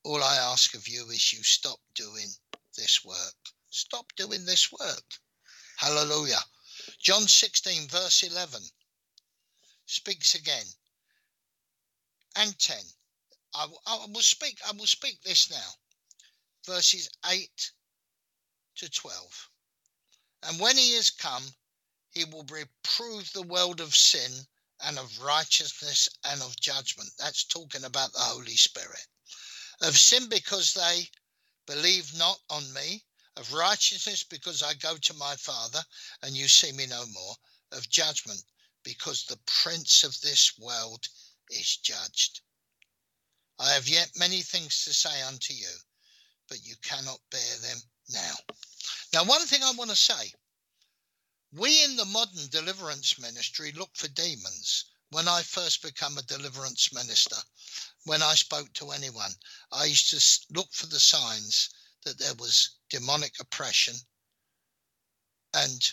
[0.04, 2.28] All I ask of you is you stop doing
[2.76, 3.34] this work.
[3.70, 5.18] Stop doing this work.
[5.76, 6.44] Hallelujah.
[7.00, 8.62] John 16, verse 11
[9.90, 10.66] speaks again.
[12.36, 12.76] And 10.
[13.54, 15.70] I, I will speak, I will speak this now.
[16.64, 17.72] Verses 8
[18.76, 19.50] to 12.
[20.44, 21.42] And when he is come,
[22.10, 24.46] he will reprove the world of sin
[24.80, 27.10] and of righteousness and of judgment.
[27.18, 29.06] That's talking about the Holy Spirit.
[29.82, 31.10] Of sin because they
[31.66, 33.04] believe not on me,
[33.36, 35.84] of righteousness because I go to my Father
[36.22, 37.34] and you see me no more,
[37.72, 38.44] of judgment
[38.82, 41.06] because the prince of this world
[41.50, 42.40] is judged.
[43.58, 45.74] I have yet many things to say unto you,
[46.48, 47.78] but you cannot bear them
[48.08, 48.34] now.
[49.12, 50.32] Now, one thing I want to say
[51.52, 54.84] we in the modern deliverance ministry look for demons.
[55.10, 57.36] When I first became a deliverance minister,
[58.04, 59.32] when I spoke to anyone,
[59.72, 61.70] I used to look for the signs
[62.04, 63.96] that there was demonic oppression
[65.52, 65.92] and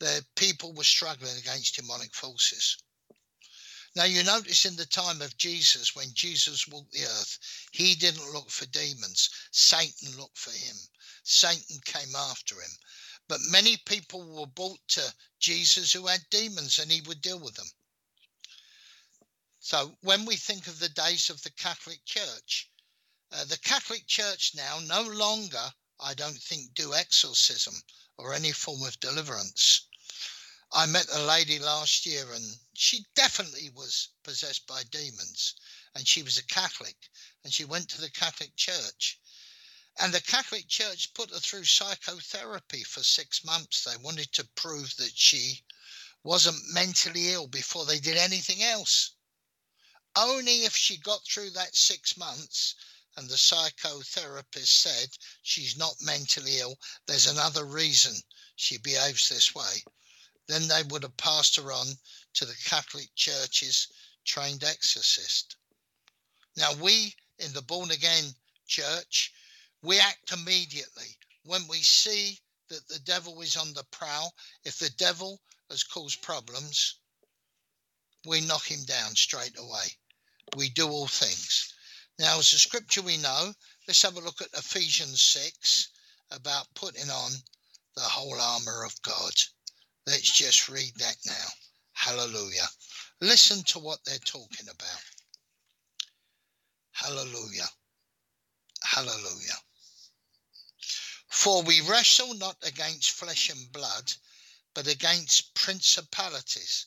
[0.00, 2.78] the people were struggling against demonic forces.
[3.94, 7.38] Now, you notice in the time of Jesus, when Jesus walked the earth,
[7.72, 9.28] he didn't look for demons.
[9.50, 10.76] Satan looked for him.
[11.22, 12.70] Satan came after him.
[13.28, 17.56] But many people were brought to Jesus who had demons and he would deal with
[17.56, 17.70] them.
[19.58, 22.70] So, when we think of the days of the Catholic Church,
[23.32, 27.82] uh, the Catholic Church now no longer, I don't think, do exorcism
[28.16, 29.86] or any form of deliverance.
[30.72, 35.54] I met a lady last year and she definitely was possessed by demons.
[35.96, 37.10] And she was a Catholic
[37.42, 39.18] and she went to the Catholic Church.
[39.96, 43.82] And the Catholic Church put her through psychotherapy for six months.
[43.82, 45.64] They wanted to prove that she
[46.22, 49.10] wasn't mentally ill before they did anything else.
[50.14, 52.76] Only if she got through that six months
[53.16, 58.22] and the psychotherapist said she's not mentally ill, there's another reason
[58.54, 59.82] she behaves this way,
[60.50, 61.86] then they would have passed her on
[62.34, 63.88] to the Catholic Church's
[64.24, 65.56] trained exorcist.
[66.56, 68.34] Now, we in the born again
[68.66, 69.32] church,
[69.82, 72.38] we act immediately when we see
[72.68, 74.34] that the devil is on the prowl.
[74.64, 75.40] If the devil
[75.70, 76.96] has caused problems,
[78.26, 79.96] we knock him down straight away.
[80.54, 81.72] We do all things.
[82.18, 83.54] Now, as a scripture we know,
[83.88, 85.88] let's have a look at Ephesians 6
[86.30, 87.32] about putting on
[87.94, 89.32] the whole armour of God.
[90.06, 91.48] Let's just read that now.
[91.92, 92.68] Hallelujah.
[93.20, 95.02] Listen to what they're talking about.
[96.92, 97.68] Hallelujah.
[98.82, 99.58] Hallelujah.
[101.28, 104.12] For we wrestle not against flesh and blood,
[104.74, 106.86] but against principalities.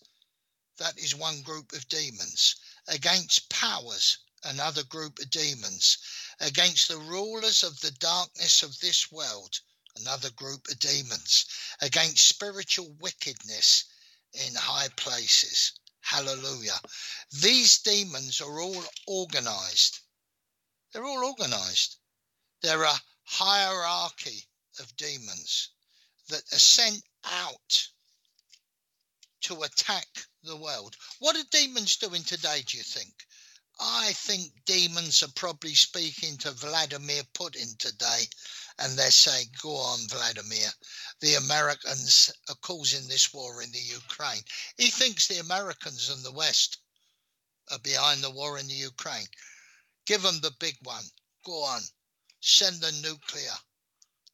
[0.77, 2.55] That is one group of demons
[2.87, 5.97] against powers, another group of demons,
[6.39, 9.59] against the rulers of the darkness of this world,
[9.97, 11.45] another group of demons,
[11.81, 13.85] against spiritual wickedness
[14.33, 15.73] in high places.
[16.01, 16.79] Hallelujah.
[17.41, 19.99] These demons are all organized.
[20.91, 21.97] They're all organized.
[22.61, 24.47] They're a hierarchy
[24.79, 25.69] of demons
[26.29, 27.87] that are sent out
[29.41, 30.07] to attack
[30.43, 30.95] the world.
[31.19, 33.25] What are demons doing today, do you think?
[33.79, 38.27] I think demons are probably speaking to Vladimir Putin today
[38.79, 40.71] and they're saying, Go on, Vladimir.
[41.19, 44.43] The Americans are causing this war in the Ukraine.
[44.77, 46.77] He thinks the Americans and the West
[47.71, 49.27] are behind the war in the Ukraine.
[50.05, 51.05] Give them the big one.
[51.45, 51.81] Go on.
[52.41, 53.57] Send the nuclear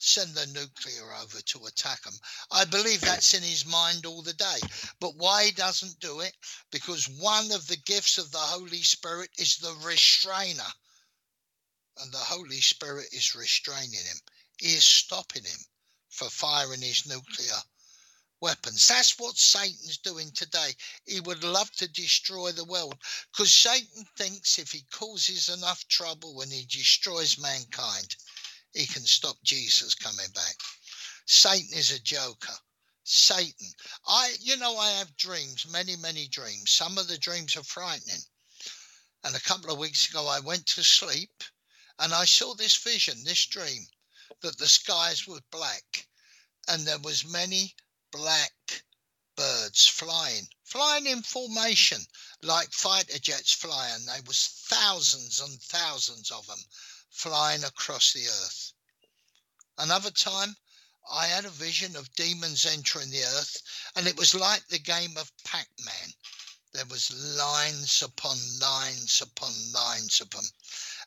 [0.01, 2.17] send the nuclear over to attack them.
[2.51, 4.59] I believe that's in his mind all the day.
[4.99, 6.33] But why he doesn't do it?
[6.71, 10.71] Because one of the gifts of the Holy Spirit is the restrainer.
[12.01, 14.17] And the Holy Spirit is restraining him.
[14.57, 15.59] He is stopping him
[16.09, 17.61] for firing his nuclear
[18.41, 18.87] weapons.
[18.87, 20.75] That's what Satan's doing today.
[21.05, 22.95] He would love to destroy the world
[23.31, 28.15] because Satan thinks if he causes enough trouble when he destroys mankind,
[28.73, 30.55] he can stop Jesus coming back.
[31.25, 32.55] Satan is a joker.
[33.03, 33.67] Satan.
[34.07, 36.69] I, you know, I have dreams, many, many dreams.
[36.69, 38.21] Some of the dreams are frightening.
[39.23, 41.43] And a couple of weeks ago, I went to sleep
[41.99, 43.87] and I saw this vision, this dream,
[44.41, 46.07] that the skies were black
[46.67, 47.75] and there was many
[48.11, 48.83] black
[49.35, 52.05] birds flying, flying in formation
[52.41, 54.05] like fighter jets flying.
[54.05, 56.63] There was thousands and thousands of them
[57.09, 58.73] flying across the earth.
[59.77, 60.55] Another time,
[61.11, 63.61] I had a vision of demons entering the earth,
[63.95, 66.13] and it was like the game of Pac-Man.
[66.73, 70.47] There was lines upon lines upon lines of them,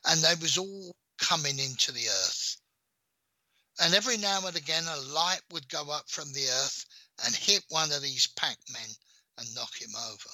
[0.05, 2.57] and they was all coming into the earth.
[3.79, 6.85] And every now and again, a light would go up from the earth
[7.25, 8.89] and hit one of these pack men
[9.37, 10.29] and knock him over.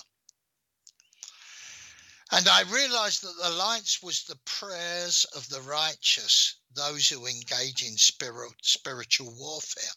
[2.32, 7.82] And I realized that the lights was the prayers of the righteous, those who engage
[7.82, 9.92] in spirit, spiritual warfare.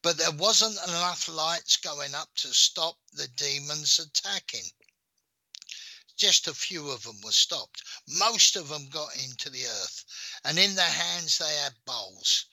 [0.00, 4.70] But there wasn't enough lights going up to stop the demons attacking.
[6.16, 7.82] Just a few of them were stopped.
[8.06, 10.04] Most of them got into the earth,
[10.44, 12.46] and in their hands they had bowls.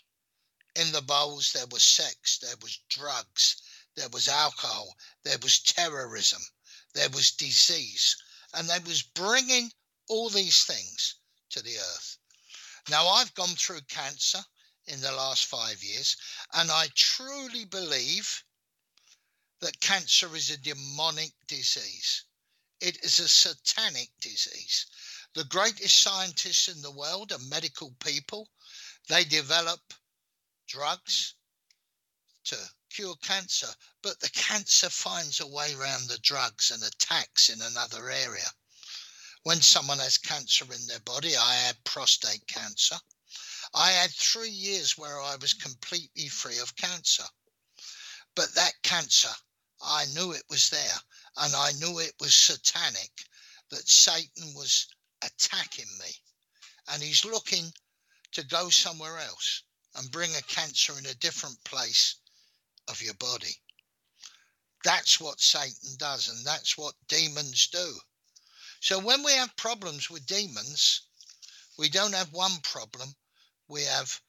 [0.75, 3.61] In the bowls there was sex, there was drugs,
[3.95, 6.45] there was alcohol, there was terrorism,
[6.93, 8.17] there was disease,
[8.53, 9.71] and they was bringing
[10.09, 11.15] all these things
[11.51, 12.17] to the earth.
[12.89, 14.43] Now I've gone through cancer
[14.87, 16.17] in the last five years,
[16.51, 18.43] and I truly believe
[19.61, 22.25] that cancer is a demonic disease.
[22.83, 24.87] It is a satanic disease.
[25.35, 28.49] The greatest scientists in the world are medical people.
[29.07, 29.93] They develop
[30.67, 31.35] drugs
[32.43, 32.57] to
[32.89, 38.09] cure cancer, but the cancer finds a way around the drugs and attacks in another
[38.09, 38.51] area.
[39.43, 42.99] When someone has cancer in their body, I had prostate cancer.
[43.73, 47.23] I had three years where I was completely free of cancer.
[48.35, 49.33] But that cancer,
[49.81, 51.01] I knew it was there,
[51.37, 53.11] and I knew it was satanic,
[53.69, 54.87] that Satan was
[55.21, 56.11] attacking me.
[56.91, 57.71] And he's looking
[58.33, 59.63] to go somewhere else
[59.95, 62.15] and bring a cancer in a different place
[62.87, 63.55] of your body.
[64.83, 67.93] That's what Satan does, and that's what demons do.
[68.81, 71.03] So when we have problems with demons,
[71.77, 73.15] we don't have one problem,
[73.69, 74.19] we have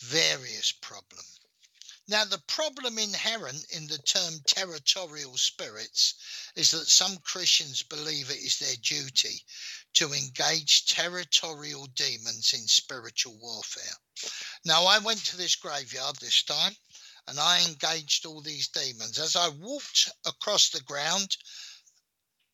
[0.00, 1.41] various problems.
[2.08, 6.14] Now, the problem inherent in the term territorial spirits
[6.56, 9.44] is that some Christians believe it is their duty
[9.94, 13.96] to engage territorial demons in spiritual warfare.
[14.64, 16.76] Now, I went to this graveyard this time
[17.28, 19.18] and I engaged all these demons.
[19.18, 21.36] As I walked across the ground,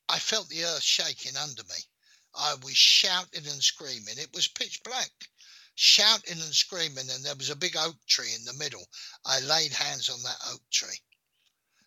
[0.08, 1.88] I felt the earth shaking under me.
[2.34, 4.18] I was shouting and screaming.
[4.18, 5.10] It was pitch black,
[5.80, 8.90] shouting and screaming, and there was a big oak tree in the middle.
[9.24, 11.00] I laid hands on that oak tree.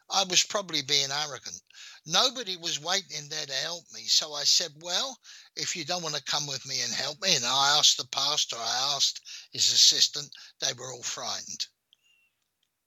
[0.09, 1.61] I was probably being arrogant.
[2.05, 5.19] Nobody was waiting there to help me, so I said, Well,
[5.57, 8.05] if you don't want to come with me and help me, and I asked the
[8.05, 9.19] pastor, I asked
[9.51, 10.31] his assistant,
[10.61, 11.67] they were all frightened.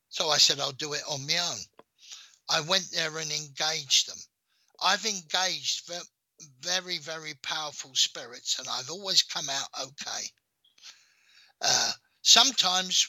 [0.08, 1.60] So I said, I'll do it on my own.
[2.48, 4.22] I went there and engaged them.
[4.80, 5.90] I've engaged
[6.60, 10.30] very, very powerful spirits and I've always come out okay.
[11.60, 11.92] Uh,
[12.22, 13.08] sometimes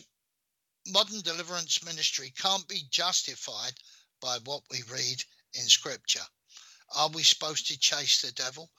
[0.87, 3.73] modern deliverance ministry can't be justified
[4.21, 5.23] by what we read
[5.53, 6.25] in scripture.
[6.95, 8.71] Are we supposed to chase the devil?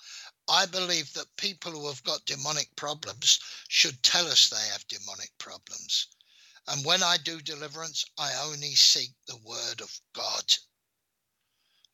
[0.49, 5.37] I believe that people who have got demonic problems should tell us they have demonic
[5.39, 6.07] problems.
[6.69, 10.55] And when I do deliverance, I only seek the word of God.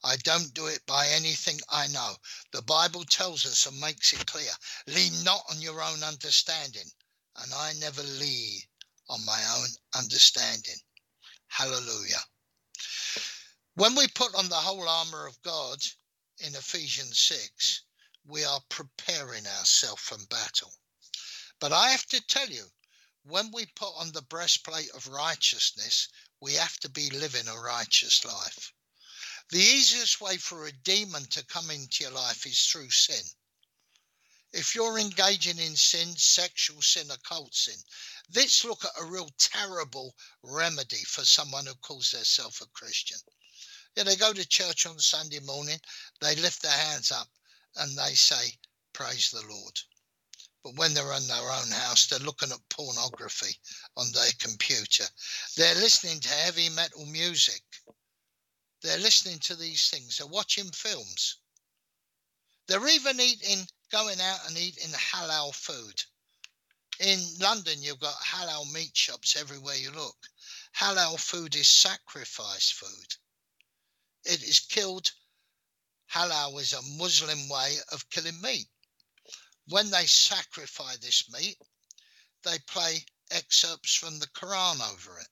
[0.05, 2.17] I don't do it by anything I know.
[2.51, 4.53] The Bible tells us and makes it clear
[4.87, 6.91] lean not on your own understanding.
[7.37, 8.61] And I never lean
[9.09, 10.81] on my own understanding.
[11.49, 12.23] Hallelujah.
[13.75, 15.79] When we put on the whole armour of God
[16.39, 17.83] in Ephesians 6,
[18.25, 20.73] we are preparing ourselves for battle.
[21.59, 22.71] But I have to tell you,
[23.23, 26.09] when we put on the breastplate of righteousness,
[26.41, 28.73] we have to be living a righteous life.
[29.51, 33.25] The easiest way for a demon to come into your life is through sin.
[34.53, 37.83] If you're engaging in sin, sexual sin, occult sin,
[38.35, 43.19] let's look at a real terrible remedy for someone who calls themselves a Christian.
[43.97, 45.81] Yeah, they go to church on Sunday morning,
[46.21, 47.29] they lift their hands up
[47.77, 48.59] and they say,
[48.93, 49.81] Praise the Lord.
[50.63, 53.59] But when they're in their own house, they're looking at pornography
[53.97, 55.09] on their computer.
[55.57, 57.63] They're listening to heavy metal music.
[58.83, 60.19] They're listening to these things.
[60.19, 61.39] They're watching films.
[62.67, 66.03] They're even eating, going out and eating halal food.
[67.01, 70.17] In London, you've got halal meat shops everywhere you look.
[70.77, 73.17] Halal food is sacrifice food.
[74.25, 75.11] It is killed.
[76.13, 78.69] Halal is a Muslim way of killing meat.
[79.67, 81.57] When they sacrifice this meat,
[82.45, 85.29] they play excerpts from the Quran over it.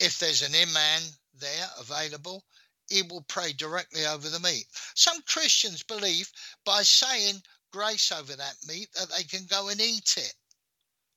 [0.00, 1.02] If there's an imam
[1.34, 2.44] there available,
[2.88, 4.66] he will pray directly over the meat.
[4.94, 6.30] Some Christians believe
[6.64, 10.34] by saying grace over that meat that they can go and eat it.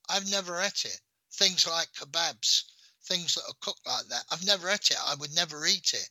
[0.10, 1.00] I've never ate it.
[1.34, 2.64] Things like kebabs,
[3.04, 4.24] things that are cooked like that.
[4.32, 4.98] I've never ate it.
[5.06, 6.10] I would never eat it.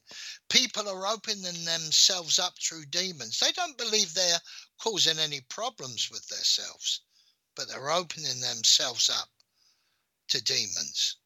[0.48, 3.38] People are opening themselves up through demons.
[3.38, 4.40] They don't believe they're
[4.78, 7.00] causing any problems with themselves,
[7.54, 9.28] but they're opening themselves up
[10.28, 11.16] to demons.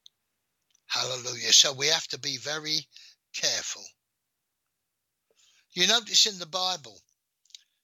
[0.86, 1.52] Hallelujah.
[1.52, 2.86] So we have to be very
[3.32, 3.84] careful.
[5.72, 7.00] You notice in the Bible,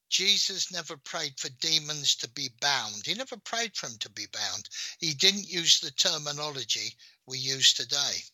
[0.08, 3.06] Jesus never prayed for demons to be bound.
[3.06, 4.68] He never prayed for them to be bound.
[4.98, 8.24] He didn't use the terminology we use today.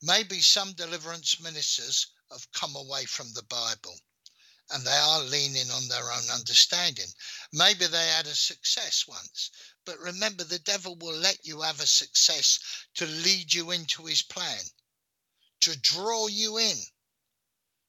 [0.00, 4.00] Maybe some deliverance ministers have come away from the Bible
[4.70, 7.12] and they are leaning on their own understanding.
[7.52, 9.50] Maybe they had a success once,
[9.84, 12.58] but remember, the devil will let you have a success
[12.94, 14.62] to lead you into his plan,
[15.60, 16.78] to draw you in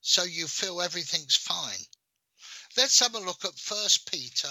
[0.02, 1.86] so you feel everything's fine.
[2.76, 4.50] Let's have a look at 1 Peter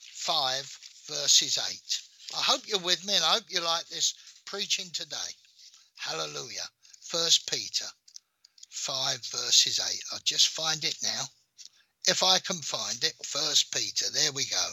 [0.00, 2.00] 5, verses 8.
[2.36, 4.14] I hope you're with me and I hope you like this
[4.46, 5.16] preaching today.
[5.96, 6.68] Hallelujah.
[7.10, 7.86] 1 Peter
[8.70, 10.02] 5, verses 8.
[10.12, 11.24] I'll just find it now.
[12.08, 14.72] If I can find it, 1 Peter, there we go.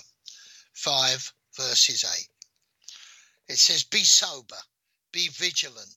[0.73, 2.27] 5, verses 8.
[3.49, 4.61] It says, Be sober,
[5.11, 5.95] be vigilant,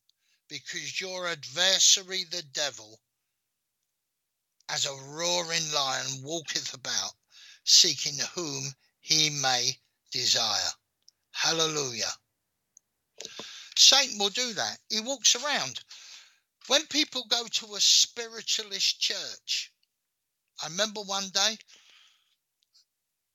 [0.49, 3.01] because your adversary, the devil,
[4.69, 7.13] as a roaring lion, walketh about,
[7.65, 9.79] seeking whom he may
[10.11, 10.73] desire.
[11.33, 12.13] Hallelujah.
[13.77, 14.79] Satan will do that.
[14.89, 15.81] He walks around.
[16.67, 19.73] When people go to a spiritualist church,
[20.63, 21.59] I remember one day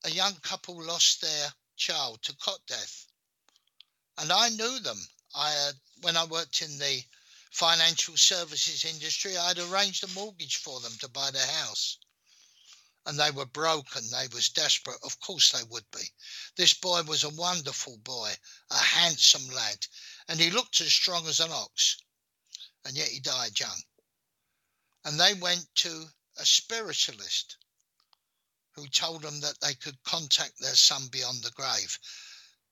[0.03, 3.05] a young couple lost their child to cot death.
[4.17, 4.97] And I knew them.
[5.35, 7.01] I had, when I worked in the
[7.51, 11.97] financial services industry, I'd arranged a mortgage for them to buy their house.
[13.05, 14.99] And they were broken, they was desperate.
[15.03, 16.11] Of course they would be.
[16.55, 18.31] This boy was a wonderful boy,
[18.69, 19.85] a handsome lad,
[20.27, 21.97] and he looked as strong as an ox.
[22.85, 23.81] And yet he died young.
[25.03, 26.05] And they went to
[26.37, 27.57] a spiritualist
[28.75, 31.99] who told them that they could contact their son beyond the grave.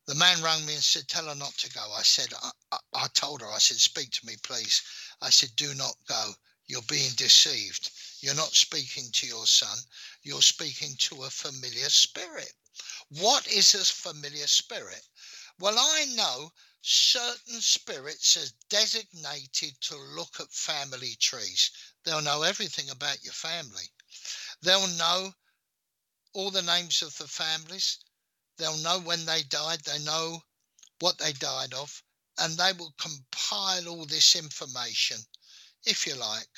[0.10, 1.94] The man rang me and said, Tell her not to go.
[1.94, 4.82] I said, I, I, I told her, I said, Speak to me, please.
[5.22, 6.34] I said, Do not go.
[6.66, 7.92] You're being deceived.
[8.20, 9.78] You're not speaking to your son,
[10.24, 12.52] you're speaking to a familiar spirit.
[13.10, 15.08] What is a familiar spirit?
[15.60, 21.70] Well, I know certain spirits are designated to look at family trees.
[22.04, 23.92] They'll know everything about your family.
[24.64, 25.36] They'll know
[26.34, 28.00] all the names of the families.
[28.60, 29.80] They'll know when they died.
[29.86, 30.44] They know
[31.00, 32.04] what they died of.
[32.38, 35.18] And they will compile all this information,
[35.86, 36.50] if you like,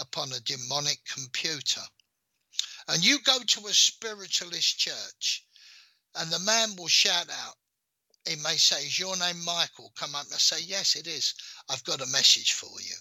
[0.00, 1.82] upon a demonic computer.
[2.88, 5.46] And you go to a spiritualist church,
[6.14, 7.56] and the man will shout out,
[8.26, 9.92] he may say, Is your name Michael?
[9.96, 11.34] Come up and say, Yes, it is.
[11.68, 12.96] I've got a message for you.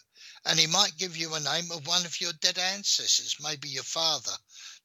[0.45, 3.83] And he might give you a name of one of your dead ancestors, maybe your
[3.83, 4.37] father,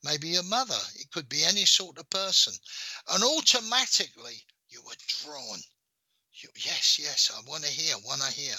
[0.03, 0.79] maybe your mother.
[0.97, 2.55] It could be any sort of person.
[3.09, 5.59] And automatically you are drawn.
[6.33, 8.55] You, yes, yes, I want to hear, want to hear.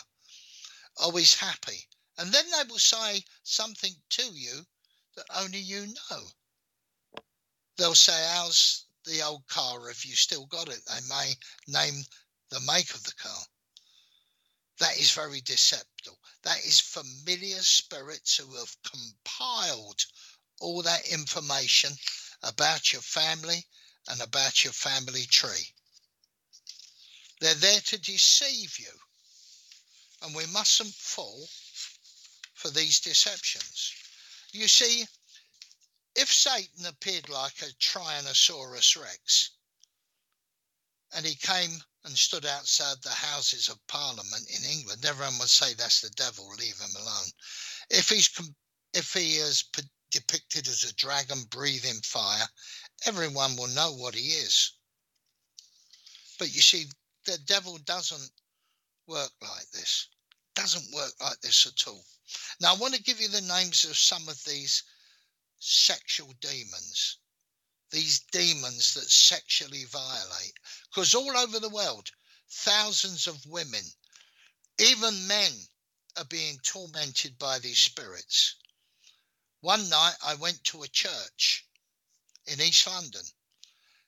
[0.98, 1.88] Always happy.
[2.18, 4.66] And then they will say something to you
[5.16, 6.32] that only you know.
[7.78, 10.86] They'll say, How's the old car if you still got it?
[10.86, 11.36] They may
[11.68, 12.03] name
[12.49, 13.44] the make of the car.
[14.80, 16.14] That is very deceptive.
[16.44, 20.06] That is familiar spirits who have compiled
[20.60, 21.91] all that information
[22.44, 23.65] about your family
[24.07, 25.73] and about your family tree.
[27.40, 28.91] They're there to deceive you.
[30.22, 31.48] And we mustn't fall
[32.53, 33.94] for these deceptions.
[34.52, 35.06] You see,
[36.15, 39.52] if Satan appeared like a Tyrannosaurus Rex
[41.15, 41.72] and he came
[42.03, 46.49] and stood outside the Houses of Parliament in England, everyone would say that's the devil,
[46.57, 47.30] leave him alone.
[47.90, 48.30] If he's
[48.94, 49.64] if he is
[50.11, 52.48] depicted as a dragon breathing fire,
[53.06, 54.73] everyone will know what he is.
[56.38, 56.86] But you see,
[57.26, 58.31] the devil doesn't
[59.07, 60.07] work like this.
[60.56, 62.06] Doesn't work like this at all.
[62.61, 64.84] Now, I want to give you the names of some of these
[65.60, 67.18] sexual demons,
[67.91, 70.53] these demons that sexually violate.
[70.90, 72.10] Because all over the world,
[72.49, 73.84] thousands of women,
[74.80, 75.52] even men,
[76.18, 78.56] are being tormented by these spirits.
[79.61, 81.65] One night I went to a church
[82.45, 83.26] in East London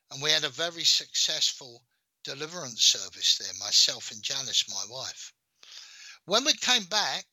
[0.09, 1.85] and we had a very successful
[2.23, 5.33] deliverance service there, myself and Janice, my wife.
[6.23, 7.27] When we came back,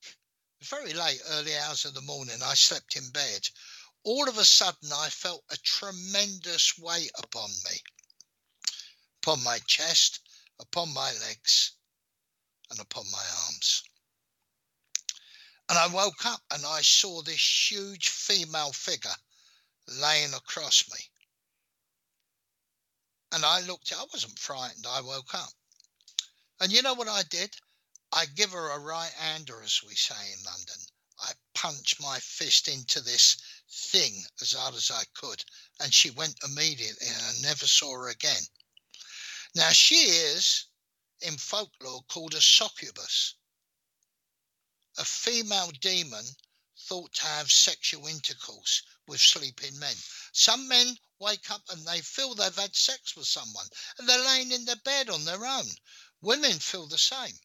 [0.60, 3.48] very late, early hours of the morning, I slept in bed.
[4.02, 7.82] All of a sudden, I felt a tremendous weight upon me,
[9.22, 10.20] upon my chest,
[10.58, 11.72] upon my legs,
[12.70, 13.82] and upon my arms.
[15.68, 19.16] And I woke up and I saw this huge female figure
[20.00, 20.98] laying across me.
[23.32, 24.86] And I looked, I wasn't frightened.
[24.88, 25.50] I woke up.
[26.60, 27.54] And you know what I did?
[28.12, 30.80] I give her a right hander, as we say in London.
[31.20, 33.36] I punched my fist into this
[33.70, 35.44] thing as hard as I could,
[35.80, 38.42] and she went immediately, and I never saw her again.
[39.54, 40.66] Now, she is,
[41.20, 43.34] in folklore, called a succubus
[44.98, 46.24] a female demon
[46.76, 49.96] thought to have sexual intercourse with sleeping men.
[50.32, 53.66] Some men wake up and they feel they've had sex with someone
[53.96, 55.66] and they're laying in their bed on their own.
[56.20, 57.38] Women feel the same.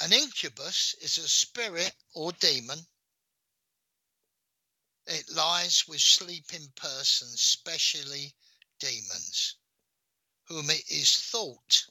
[0.00, 2.86] An incubus is a spirit or demon.
[5.06, 8.34] It lies with sleeping persons, especially
[8.78, 9.56] demons,
[10.44, 11.86] whom it is thought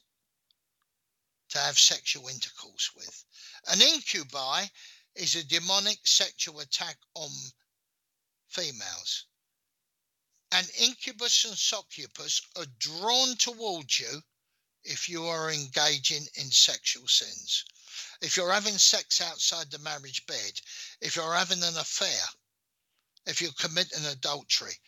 [1.49, 3.23] to have sexual intercourse with.
[3.67, 4.65] An incubi
[5.15, 7.29] is a demonic sexual attack on
[8.47, 9.25] females.
[10.51, 14.23] An incubus and succubus are drawn towards you
[14.83, 17.65] if you are engaging in sexual sins.
[18.21, 20.59] If you're having sex outside the marriage bed,
[21.01, 22.23] if you're having an affair,
[23.25, 24.79] if you're committing adultery,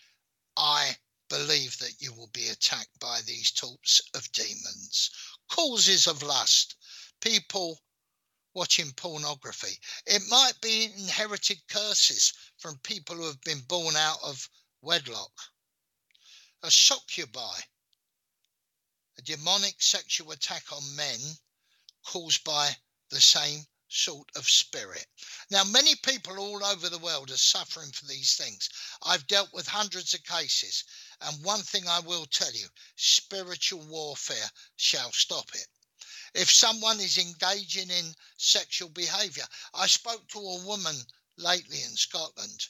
[0.56, 0.98] I
[1.30, 5.10] believe that you will be attacked by these types of demons
[5.50, 6.76] causes of lust,
[7.22, 7.82] people
[8.54, 9.80] watching pornography.
[10.06, 14.50] It might be inherited curses from people who have been born out of
[14.82, 15.32] wedlock.
[16.64, 17.60] A succubi,
[19.18, 21.20] a demonic sexual attack on men
[22.04, 22.76] caused by
[23.10, 25.08] the same sort of spirit.
[25.50, 28.70] Now, many people all over the world are suffering for these things.
[29.02, 30.84] I've dealt with hundreds of cases,
[31.22, 35.68] and one thing I will tell you spiritual warfare shall stop it.
[36.34, 40.96] If someone is engaging in sexual behavior, I spoke to a woman
[41.38, 42.68] lately in Scotland,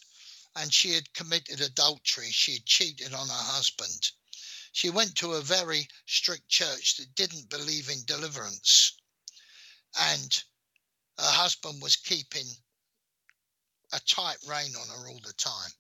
[0.56, 2.32] and she had committed adultery.
[2.32, 4.12] She had cheated on her husband.
[4.72, 8.94] She went to a very strict church that didn't believe in deliverance.
[9.98, 10.44] And
[11.18, 12.46] her husband was keeping
[13.94, 15.72] a tight rein on her all the time.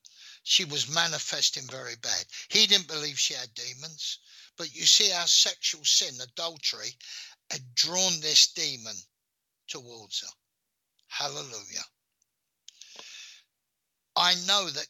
[0.44, 2.26] She was manifesting very bad.
[2.50, 4.20] He didn't believe she had demons,
[4.56, 6.98] but you see, our sexual sin, adultery,
[7.52, 8.96] had drawn this demon
[9.68, 10.34] towards her.
[11.08, 11.86] Hallelujah.
[14.16, 14.88] I know that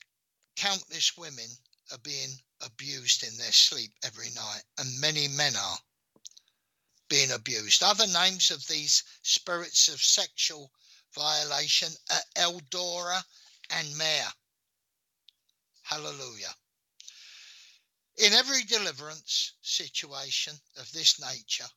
[0.56, 1.50] countless women
[1.92, 5.80] are being abused in their sleep every night, and many men are
[7.10, 7.84] being abused.
[7.84, 10.72] Other names of these spirits of sexual
[11.14, 13.24] violation are Eldora
[13.72, 14.34] and Mare.
[15.84, 16.54] Hallelujah.
[18.18, 21.70] In every deliverance situation of this nature,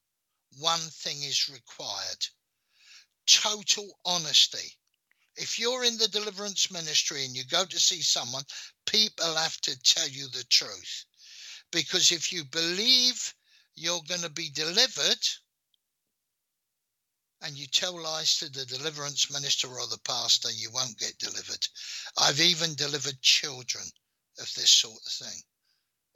[0.59, 2.27] one thing is required
[3.27, 4.77] total honesty.
[5.37, 8.45] If you're in the deliverance ministry and you go to see someone,
[8.87, 11.05] people have to tell you the truth.
[11.71, 13.35] Because if you believe
[13.81, 15.27] you're going to be delivered
[17.41, 21.67] and you tell lies to the deliverance minister or the pastor, you won't get delivered.
[22.19, 23.85] I've even delivered children
[24.39, 25.43] of this sort of thing.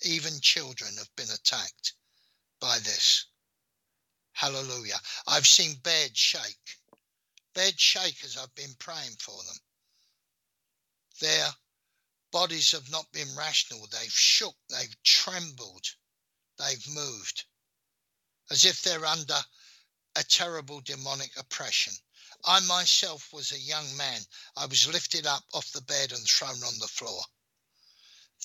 [0.02, 1.94] Even children have been attacked
[2.60, 3.24] by this.
[4.32, 5.00] Hallelujah.
[5.26, 6.78] I've seen beds shake.
[7.54, 9.56] Beds shake as I've been praying for them.
[11.22, 11.48] Their
[12.30, 13.86] bodies have not been rational.
[13.86, 15.86] They've shook, they've trembled,
[16.58, 17.46] they've moved
[18.50, 19.38] as if they're under
[20.16, 21.92] a terrible demonic oppression.
[22.44, 24.20] I myself was a young man.
[24.56, 27.22] I was lifted up off the bed and thrown on the floor.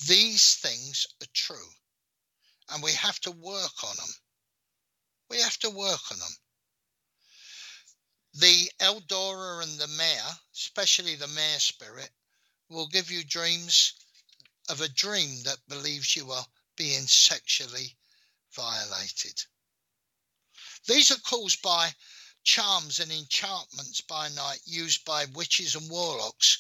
[0.08, 1.74] These things are true,
[2.70, 4.14] and we have to work on them.
[5.30, 6.36] We have to work on them.
[8.34, 12.12] The Eldora and the mare, especially the mare spirit,
[12.70, 13.94] will give you dreams
[14.70, 16.46] of a dream that believes you are
[16.76, 17.98] being sexually
[18.52, 19.46] violated.
[20.90, 21.96] These are caused by
[22.44, 26.58] charms and enchantments by night used by witches and warlocks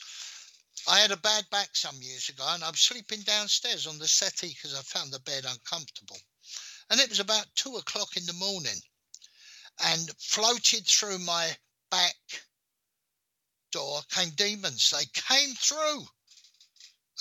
[0.88, 4.07] I had a bad back some years ago and I was sleeping downstairs on the
[4.07, 6.19] settee because I found the bed uncomfortable.
[6.89, 8.81] And it was about two o'clock in the morning
[9.80, 11.57] and floated through my
[11.89, 12.15] back
[13.72, 14.91] door came demons.
[14.91, 16.07] They came through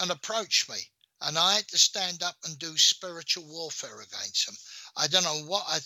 [0.01, 0.91] and approached me.
[1.21, 4.57] And I had to stand up and do spiritual warfare against them.
[4.97, 5.81] I don't know what I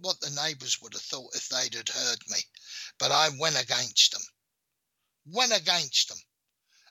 [0.00, 2.38] what the neighbours would have thought if they'd had heard me,
[2.98, 4.22] but I went against them.
[5.26, 6.18] Went against them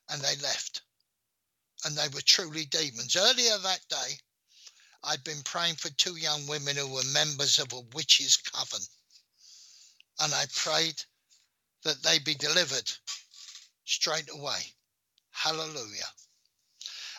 [0.10, 0.82] and they left.
[1.86, 3.16] And they were truly demons.
[3.16, 4.20] Earlier that day,
[5.04, 8.82] I'd been praying for two young women who were members of a witch's coven.
[10.20, 11.02] And I prayed
[11.84, 12.92] that they be delivered
[13.86, 14.74] straight away.
[15.32, 16.10] Hallelujah.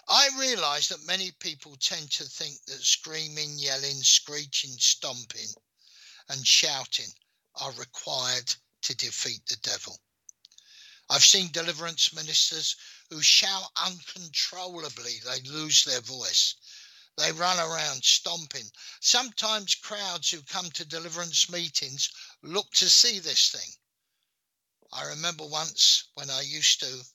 [0.08, 5.48] I realize that many people tend to think that screaming, yelling, screeching, stomping,
[6.28, 7.12] and shouting
[7.54, 10.00] are required to defeat the devil.
[11.10, 12.76] I've seen deliverance ministers
[13.08, 16.54] who shout uncontrollably, they lose their voice.
[17.16, 18.70] They run around stomping.
[19.00, 22.10] Sometimes crowds who come to deliverance meetings
[22.42, 23.74] look to see this thing.
[24.92, 27.06] I remember once when I used to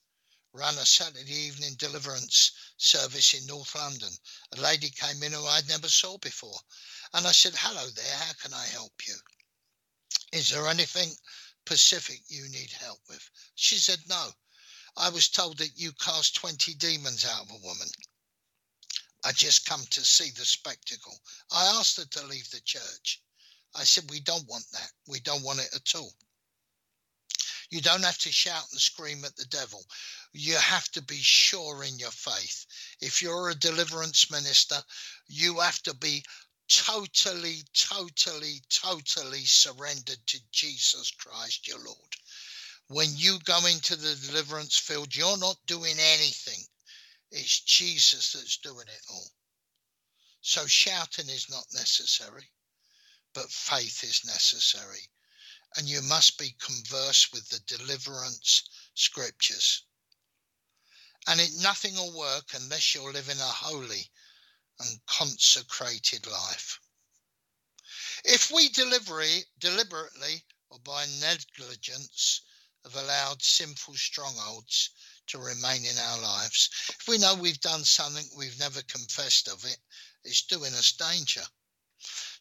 [0.54, 4.10] run a Saturday evening deliverance service in North London.
[4.56, 6.60] A lady came in who I'd never saw before.
[7.14, 9.16] And I said, Hello there, how can I help you?
[10.32, 11.10] Is there anything
[11.66, 13.28] Pacific you need help with?
[13.56, 14.32] She said, No.
[14.96, 17.88] I was told that you cast 20 demons out of a woman.
[19.26, 21.20] I just come to see the spectacle.
[21.52, 23.22] I asked her to leave the church.
[23.74, 24.92] I said, We don't want that.
[25.08, 26.14] We don't want it at all.
[27.70, 29.84] You don't have to shout and scream at the devil.
[30.34, 32.66] You have to be sure in your faith.
[33.02, 34.78] If you're a deliverance minister,
[35.28, 36.24] you have to be
[36.68, 42.16] totally, totally, totally surrendered to Jesus Christ, your Lord.
[42.88, 46.64] When you go into the deliverance field, you're not doing anything.
[47.32, 49.32] It's Jesus that's doing it all.
[50.42, 52.44] So shouting is not necessary,
[53.34, 55.08] but faith is necessary.
[55.78, 59.84] And you must be conversed with the deliverance scriptures.
[61.28, 64.10] And it nothing will work unless you're living a holy
[64.80, 66.80] and consecrated life.
[68.26, 72.42] If we deliberately or by negligence
[72.84, 74.90] have allowed sinful strongholds
[75.28, 76.70] to remain in our lives,
[77.00, 79.78] if we know we've done something we've never confessed of it,
[80.24, 81.44] it's doing us danger.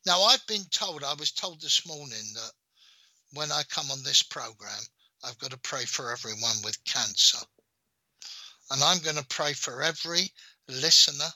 [0.04, 2.52] Now, I've been told, I was told this morning that
[3.32, 4.82] when I come on this program,
[5.24, 7.38] I've got to pray for everyone with cancer.
[8.70, 10.32] And I'm going to pray for every
[10.68, 11.28] listener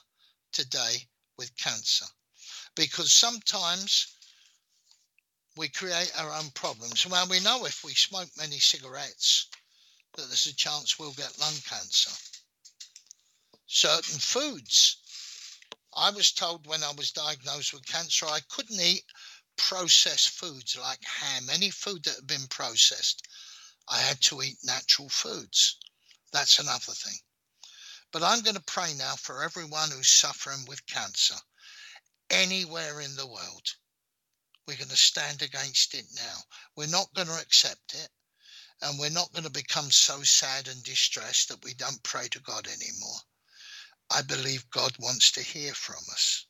[0.51, 1.07] today
[1.37, 2.05] with cancer
[2.75, 4.15] because sometimes
[5.57, 7.05] we create our own problems.
[7.07, 9.49] Well, we know if we smoke many cigarettes
[10.15, 12.11] that there's a chance we'll get lung cancer.
[13.65, 14.97] Certain foods.
[15.95, 19.03] I was told when I was diagnosed with cancer I couldn't eat
[19.57, 23.27] processed foods like ham, any food that had been processed.
[23.89, 25.77] I had to eat natural foods.
[26.31, 27.19] That's another thing.
[28.11, 31.35] But I'm going to pray now for everyone who's suffering with cancer
[32.29, 33.75] anywhere in the world.
[34.65, 36.43] We're going to stand against it now.
[36.75, 38.09] We're not going to accept it.
[38.81, 42.39] And we're not going to become so sad and distressed that we don't pray to
[42.39, 43.19] God anymore.
[44.09, 46.45] I believe God wants to hear from us.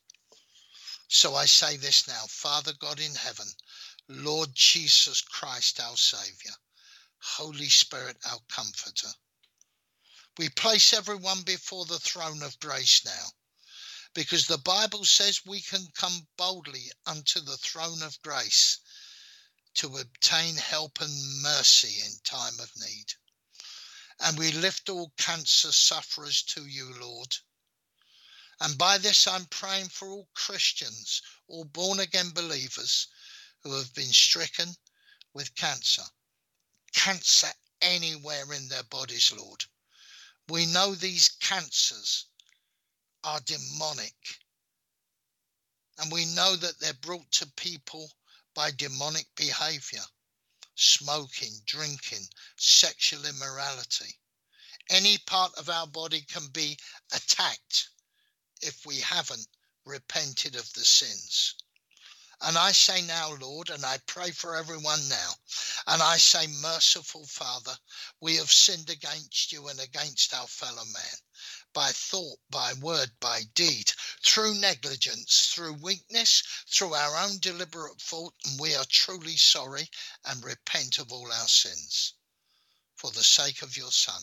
[1.08, 3.48] So I say this now Father God in heaven,
[4.08, 6.54] Lord Jesus Christ, our Saviour,
[7.18, 9.12] Holy Spirit, our comforter.
[10.36, 13.32] We place everyone before the throne of grace now
[14.14, 18.78] because the Bible says we can come boldly unto the throne of grace
[19.74, 23.14] to obtain help and mercy in time of need.
[24.20, 27.36] And we lift all cancer sufferers to you, Lord.
[28.60, 33.06] And by this, I'm praying for all Christians, all born again believers
[33.62, 34.76] who have been stricken
[35.32, 36.02] with cancer.
[36.92, 39.64] Cancer anywhere in their bodies, Lord.
[40.48, 42.26] We know these cancers
[43.22, 44.16] are demonic.
[45.98, 48.10] And we know that they're brought to people
[48.54, 50.04] by demonic behavior
[50.74, 54.18] smoking, drinking, sexual immorality.
[54.88, 56.78] Any part of our body can be
[57.12, 57.88] attacked
[58.60, 59.46] if we haven't
[59.84, 61.54] repented of the sins.
[62.40, 65.34] And I say now, Lord, and I pray for everyone now,
[65.88, 67.76] and I say, Merciful Father,
[68.20, 71.18] we have sinned against you and against our fellow man
[71.72, 73.92] by thought, by word, by deed,
[74.24, 79.90] through negligence, through weakness, through our own deliberate fault, and we are truly sorry
[80.24, 82.14] and repent of all our sins.
[82.94, 84.22] For the sake of your Son,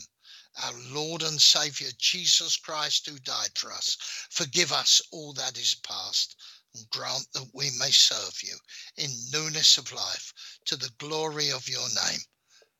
[0.63, 3.97] our Lord and Saviour Jesus Christ, who died for us,
[4.29, 6.35] forgive us all that is past
[6.73, 8.57] and grant that we may serve you
[8.97, 10.33] in newness of life
[10.65, 12.19] to the glory of your name.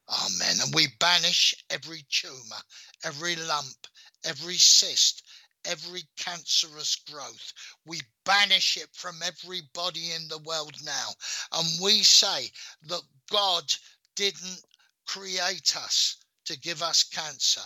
[0.08, 0.58] Amen.
[0.62, 2.62] And we banish every tumour,
[3.04, 3.88] every lump,
[4.24, 5.24] every cyst,
[5.66, 7.54] every cancerous growth.
[7.86, 11.10] We banish it from every body in the world now.
[11.52, 12.52] And we say
[12.84, 13.74] that God
[14.16, 14.62] didn't
[15.06, 17.62] create us to give us cancer.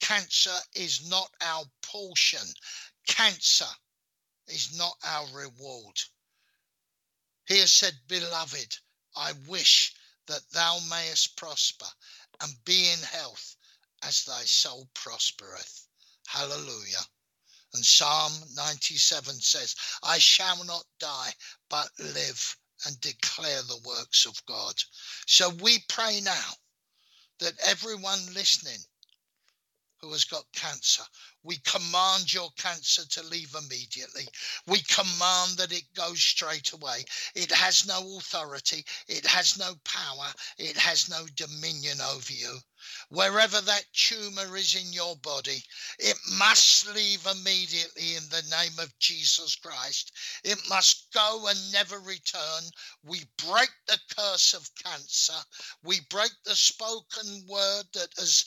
[0.00, 2.46] Cancer is not our portion.
[3.06, 3.68] Cancer
[4.48, 6.00] is not our reward.
[7.46, 8.78] He has said, Beloved,
[9.16, 9.94] I wish
[10.26, 11.88] that thou mayest prosper
[12.40, 13.56] and be in health
[14.02, 15.86] as thy soul prospereth.
[16.26, 17.06] Hallelujah.
[17.74, 21.32] And Psalm 97 says, I shall not die,
[21.68, 22.56] but live
[22.86, 24.74] and declare the works of God.
[25.26, 26.50] So we pray now
[27.42, 28.78] that everyone listening
[30.02, 31.04] who has got cancer.
[31.44, 34.26] We command your cancer to leave immediately.
[34.66, 37.04] We command that it goes straight away.
[37.36, 40.26] It has no authority, it has no power,
[40.58, 42.58] it has no dominion over you.
[43.10, 45.62] Wherever that tumor is in your body,
[46.00, 50.10] it must leave immediately in the name of Jesus Christ.
[50.42, 52.62] It must go and never return.
[53.04, 55.38] We break the curse of cancer.
[55.84, 58.44] We break the spoken word that has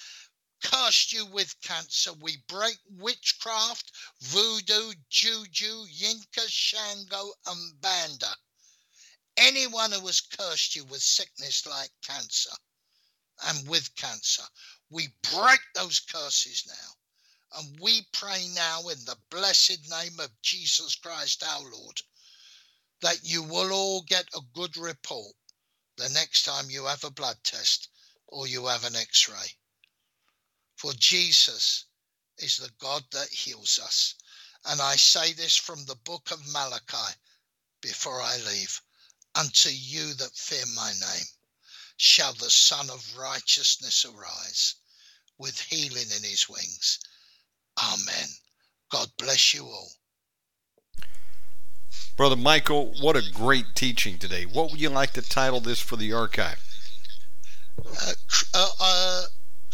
[0.72, 2.12] cursed you with cancer.
[2.14, 8.36] We break witchcraft, voodoo, juju, yinka, shango, and banda.
[9.38, 12.52] Anyone who has cursed you with sickness like cancer
[13.48, 14.44] and with cancer,
[14.90, 17.60] we break those curses now.
[17.60, 22.02] And we pray now in the blessed name of Jesus Christ our Lord
[23.02, 25.36] that you will all get a good report
[25.98, 27.90] the next time you have a blood test
[28.28, 29.56] or you have an x ray.
[30.76, 31.86] For Jesus
[32.38, 34.16] is the God that heals us.
[34.66, 37.16] And I say this from the book of Malachi
[37.82, 38.82] before I leave.
[39.36, 41.26] Unto you that fear my name
[41.98, 44.76] shall the Sun of Righteousness arise
[45.38, 47.00] with healing in his wings.
[47.78, 48.28] Amen.
[48.90, 49.92] God bless you all.
[52.16, 54.46] Brother Michael, what a great teaching today.
[54.46, 56.64] What would you like to title this for the archive?
[57.86, 58.14] Uh,
[58.54, 59.24] uh, uh,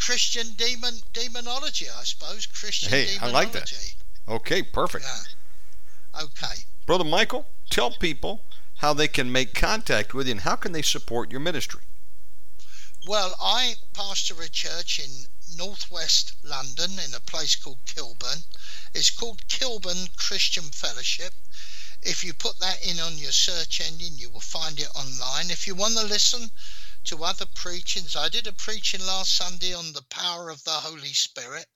[0.04, 2.46] Christian demon demonology, I suppose.
[2.46, 3.36] Christian hey, demonology.
[3.36, 3.94] I like that.
[4.26, 5.04] Okay, perfect.
[5.04, 6.24] Yeah.
[6.24, 6.64] Okay.
[6.86, 8.42] Brother Michael, tell people
[8.78, 11.82] how they can make contact with you and how can they support your ministry.
[13.06, 15.26] Well, I pastor a church in
[15.56, 18.42] northwest London in a place called Kilburn.
[18.94, 21.32] It's called Kilburn Christian Fellowship.
[22.02, 25.52] If you put that in on your search engine, you will find it online.
[25.52, 26.50] If you want to listen
[27.04, 28.14] to other preachings.
[28.16, 31.66] I did a preaching last Sunday on the power of the Holy Spirit.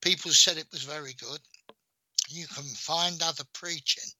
[0.00, 1.40] People said it was very good.
[2.28, 4.10] You can find other preaching.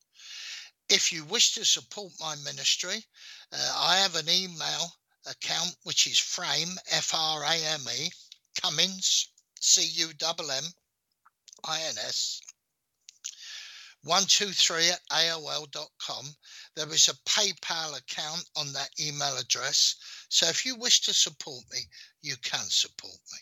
[0.88, 3.06] If you wish to support my ministry,
[3.52, 4.96] uh, I have an email
[5.26, 8.10] account which is frame f r a m e
[8.60, 9.28] Cummins
[9.60, 10.74] c u m m
[11.64, 12.40] i n s
[14.02, 16.36] 123 at AOL.com.
[16.74, 19.96] There is a PayPal account on that email address.
[20.30, 21.80] So if you wish to support me,
[22.22, 23.38] you can support me.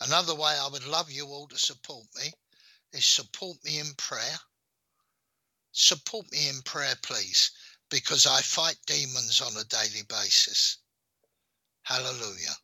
[0.00, 2.32] Another way I would love you all to support me
[2.92, 4.38] is support me in prayer.
[5.72, 7.50] Support me in prayer, please,
[7.90, 10.78] because I fight demons on a daily basis.
[11.82, 12.56] Hallelujah.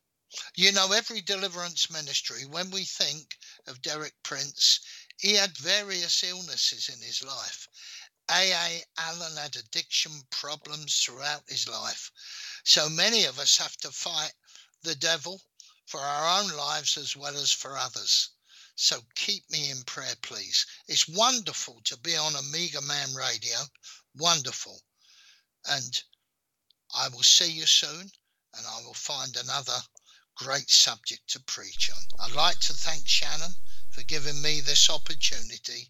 [0.55, 3.37] You know, every deliverance ministry, when we think
[3.67, 4.81] of Derek Prince,
[5.19, 7.69] he had various illnesses in his life.
[8.31, 8.85] A.A.
[8.97, 12.11] Allen had addiction problems throughout his life.
[12.65, 14.33] So many of us have to fight
[14.83, 15.43] the devil
[15.87, 18.31] for our own lives as well as for others.
[18.77, 20.65] So keep me in prayer, please.
[20.89, 23.69] It's wonderful to be on Omega Man Radio.
[24.15, 24.83] Wonderful.
[25.67, 26.03] And
[26.95, 28.11] I will see you soon
[28.55, 29.83] and I will find another
[30.37, 32.03] great subject to preach on.
[32.21, 33.55] I'd like to thank Shannon
[33.93, 35.89] for giving me this opportunity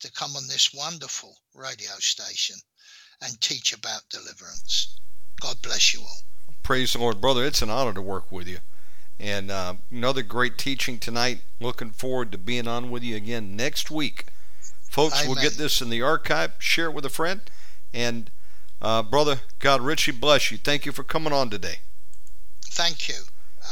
[0.00, 2.56] to come on this wonderful radio station
[3.20, 4.98] and teach about deliverance.
[5.40, 6.22] God bless you all.
[6.62, 7.44] Praise the Lord, brother.
[7.44, 8.58] It's an honor to work with you.
[9.20, 11.42] And uh, another great teaching tonight.
[11.60, 14.26] Looking forward to being on with you again next week.
[14.90, 15.28] Folks, Amen.
[15.28, 16.52] we'll get this in the archive.
[16.58, 17.42] Share it with a friend.
[17.94, 18.30] And,
[18.80, 20.58] uh, brother, God richly bless you.
[20.58, 21.76] Thank you for coming on today.
[22.70, 23.20] Thank you.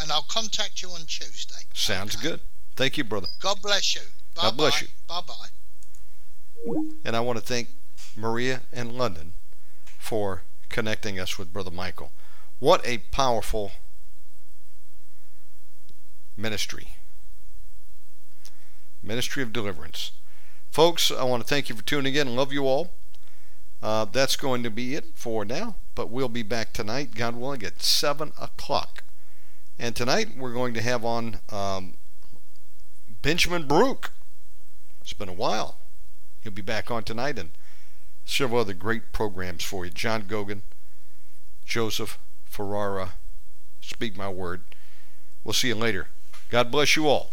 [0.01, 1.65] And I'll contact you on Tuesday.
[1.75, 2.29] Sounds Okay.
[2.29, 2.41] good.
[2.77, 3.29] Thank you, brother.
[3.41, 4.03] God bless you.
[4.35, 4.89] Bye God bless you.
[5.09, 6.75] Bye bye.
[7.05, 7.69] And I want to thank
[8.17, 9.35] Maria and London
[9.99, 12.13] for connecting us with Brother Michael.
[12.59, 13.73] What a powerful
[16.37, 16.89] ministry.
[19.03, 20.13] Ministry of Deliverance.
[20.71, 22.37] Folks, I want to thank you for tuning in.
[22.37, 22.93] Love you all.
[23.83, 27.63] Uh, that's going to be it for now, but we'll be back tonight, God willing,
[27.63, 29.03] at 7 o'clock.
[29.79, 31.95] And tonight we're going to have on um,
[33.23, 34.13] Benjamin Brook.
[35.03, 35.77] It's been a while.
[36.41, 37.51] He'll be back on tonight and
[38.25, 39.91] several other great programs for you.
[39.91, 40.63] John Gogan,
[41.65, 43.15] Joseph Ferrara,
[43.81, 44.63] Speak My Word.
[45.45, 46.09] We'll see you later.
[46.49, 47.31] God bless you all.